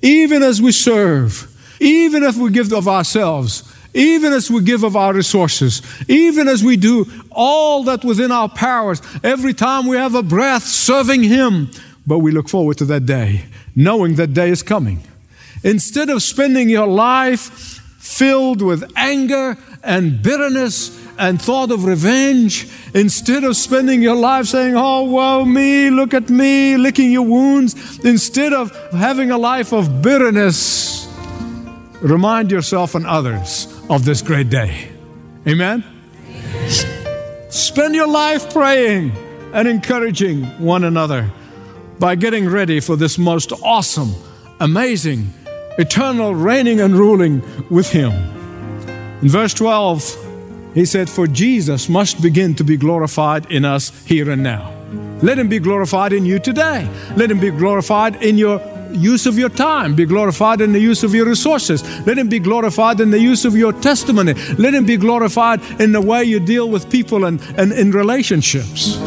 even 0.00 0.42
as 0.42 0.62
we 0.62 0.70
serve, 0.70 1.50
even 1.80 2.22
if 2.22 2.36
we 2.36 2.50
give 2.50 2.72
of 2.72 2.86
ourselves, 2.86 3.70
even 3.94 4.32
as 4.32 4.50
we 4.50 4.62
give 4.62 4.82
of 4.82 4.96
our 4.96 5.12
resources, 5.12 5.82
even 6.08 6.48
as 6.48 6.62
we 6.64 6.76
do 6.76 7.06
all 7.30 7.84
that 7.84 8.04
within 8.04 8.32
our 8.32 8.48
powers, 8.48 9.00
every 9.22 9.54
time 9.54 9.86
we 9.86 9.96
have 9.96 10.14
a 10.14 10.22
breath 10.22 10.64
serving 10.64 11.22
Him. 11.22 11.70
But 12.06 12.18
we 12.18 12.32
look 12.32 12.48
forward 12.48 12.78
to 12.78 12.84
that 12.86 13.06
day 13.06 13.46
knowing 13.74 14.14
that 14.16 14.34
day 14.34 14.50
is 14.50 14.62
coming. 14.62 15.00
Instead 15.62 16.10
of 16.10 16.22
spending 16.22 16.68
your 16.68 16.86
life 16.86 17.80
filled 17.98 18.60
with 18.60 18.84
anger 18.96 19.56
and 19.82 20.22
bitterness 20.22 21.00
and 21.18 21.40
thought 21.40 21.70
of 21.70 21.84
revenge, 21.84 22.68
instead 22.92 23.44
of 23.44 23.56
spending 23.56 24.02
your 24.02 24.16
life 24.16 24.46
saying, 24.46 24.74
Oh, 24.76 25.04
woe 25.04 25.44
me, 25.44 25.90
look 25.90 26.12
at 26.12 26.28
me, 26.28 26.76
licking 26.76 27.10
your 27.10 27.22
wounds, 27.26 28.04
instead 28.04 28.52
of 28.52 28.70
having 28.92 29.30
a 29.30 29.38
life 29.38 29.72
of 29.72 30.02
bitterness, 30.02 31.08
remind 32.02 32.50
yourself 32.50 32.94
and 32.94 33.06
others 33.06 33.68
of 33.88 34.04
this 34.04 34.20
great 34.20 34.50
day. 34.50 34.88
Amen? 35.46 35.84
Spend 37.48 37.94
your 37.94 38.08
life 38.08 38.52
praying 38.52 39.12
and 39.52 39.68
encouraging 39.68 40.44
one 40.58 40.84
another 40.84 41.30
by 41.98 42.14
getting 42.14 42.48
ready 42.48 42.80
for 42.80 42.96
this 42.96 43.18
most 43.18 43.52
awesome, 43.62 44.14
amazing, 44.60 45.32
eternal 45.78 46.34
reigning 46.34 46.80
and 46.80 46.96
ruling 46.96 47.42
with 47.70 47.90
Him. 47.90 48.12
In 49.22 49.28
verse 49.28 49.54
12, 49.54 50.72
he 50.74 50.84
said, 50.84 51.08
For 51.08 51.26
Jesus 51.26 51.88
must 51.88 52.20
begin 52.20 52.54
to 52.56 52.64
be 52.64 52.76
glorified 52.76 53.50
in 53.50 53.64
us 53.64 53.90
here 54.06 54.30
and 54.30 54.42
now. 54.42 54.72
Let 55.22 55.38
Him 55.38 55.48
be 55.48 55.58
glorified 55.58 56.12
in 56.12 56.26
you 56.26 56.38
today. 56.38 56.88
Let 57.16 57.30
Him 57.30 57.38
be 57.38 57.50
glorified 57.50 58.22
in 58.22 58.36
your 58.36 58.60
use 58.92 59.26
of 59.26 59.38
your 59.38 59.48
time, 59.48 59.94
be 59.94 60.04
glorified 60.04 60.60
in 60.60 60.72
the 60.72 60.78
use 60.78 61.02
of 61.02 61.14
your 61.14 61.26
resources. 61.26 61.82
Let 62.06 62.18
Him 62.18 62.28
be 62.28 62.38
glorified 62.38 63.00
in 63.00 63.10
the 63.10 63.18
use 63.18 63.44
of 63.44 63.56
your 63.56 63.72
testimony. 63.72 64.34
Let 64.58 64.74
Him 64.74 64.84
be 64.84 64.96
glorified 64.96 65.62
in 65.80 65.92
the 65.92 66.00
way 66.00 66.24
you 66.24 66.40
deal 66.40 66.68
with 66.68 66.90
people 66.90 67.24
and, 67.24 67.40
and 67.56 67.72
in 67.72 67.92
relationships. 67.92 68.98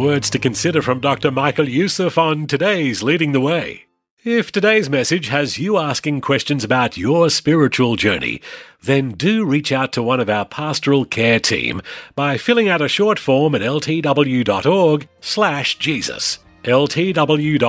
Words 0.00 0.30
to 0.30 0.38
consider 0.38 0.80
from 0.80 0.98
Dr. 0.98 1.30
Michael 1.30 1.68
Youssef 1.68 2.16
on 2.16 2.46
today's 2.46 3.02
Leading 3.02 3.32
the 3.32 3.40
Way. 3.40 3.84
If 4.24 4.50
today's 4.50 4.88
message 4.88 5.28
has 5.28 5.58
you 5.58 5.76
asking 5.76 6.22
questions 6.22 6.64
about 6.64 6.96
your 6.96 7.28
spiritual 7.28 7.96
journey, 7.96 8.40
then 8.82 9.10
do 9.10 9.44
reach 9.44 9.72
out 9.72 9.92
to 9.92 10.02
one 10.02 10.18
of 10.18 10.30
our 10.30 10.46
pastoral 10.46 11.04
care 11.04 11.38
team 11.38 11.82
by 12.14 12.38
filling 12.38 12.66
out 12.66 12.80
a 12.80 12.88
short 12.88 13.18
form 13.18 13.54
at 13.54 13.60
ltw.org 13.60 15.06
slash 15.20 15.78
Jesus. 15.78 16.38
ltw.org 16.64 17.60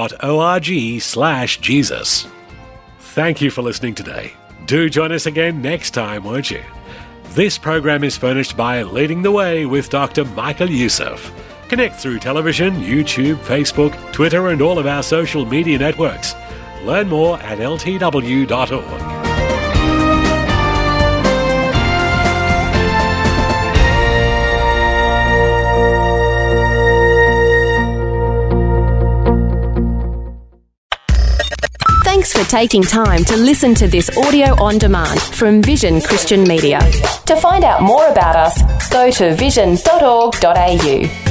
slash 1.02 1.60
Jesus. 1.60 2.28
Thank 3.00 3.42
you 3.42 3.52
for 3.52 3.62
listening 3.62 3.96
today. 3.96 4.34
Do 4.68 4.90
join 4.90 5.12
us 5.12 5.26
again 5.26 5.62
next 5.62 5.92
time, 5.92 6.24
won't 6.24 6.50
you? 6.50 6.64
This 7.32 7.58
program 7.58 8.06
is 8.06 8.16
furnished 8.18 8.56
by 8.56 8.84
Leading 8.84 9.22
the 9.22 9.32
Way 9.32 9.66
with 9.66 9.90
Dr. 9.90 10.24
Michael 10.24 10.70
Youssef. 10.70 11.30
Connect 11.72 11.96
through 11.96 12.20
television, 12.20 12.74
YouTube, 12.82 13.38
Facebook, 13.38 14.12
Twitter, 14.12 14.50
and 14.50 14.62
all 14.62 14.78
of 14.78 14.86
our 14.86 15.02
social 15.02 15.46
media 15.46 15.80
networks. 15.80 16.36
Learn 16.84 17.08
more 17.08 17.40
at 17.40 17.60
ltw.org. 17.60 18.50
Thanks 32.04 32.34
for 32.34 32.44
taking 32.50 32.84
time 32.84 33.24
to 33.24 33.38
listen 33.38 33.74
to 33.76 33.88
this 33.88 34.10
audio 34.18 34.62
on 34.62 34.78
demand 34.78 35.22
from 35.22 35.64
Vision 35.64 36.02
Christian 36.02 36.44
Media. 36.44 36.82
To 37.28 37.38
find 37.38 37.64
out 37.64 37.82
more 37.82 38.10
about 38.10 38.36
us, 38.36 38.90
go 38.90 39.10
to 39.10 39.34
vision.org.au. 39.36 41.31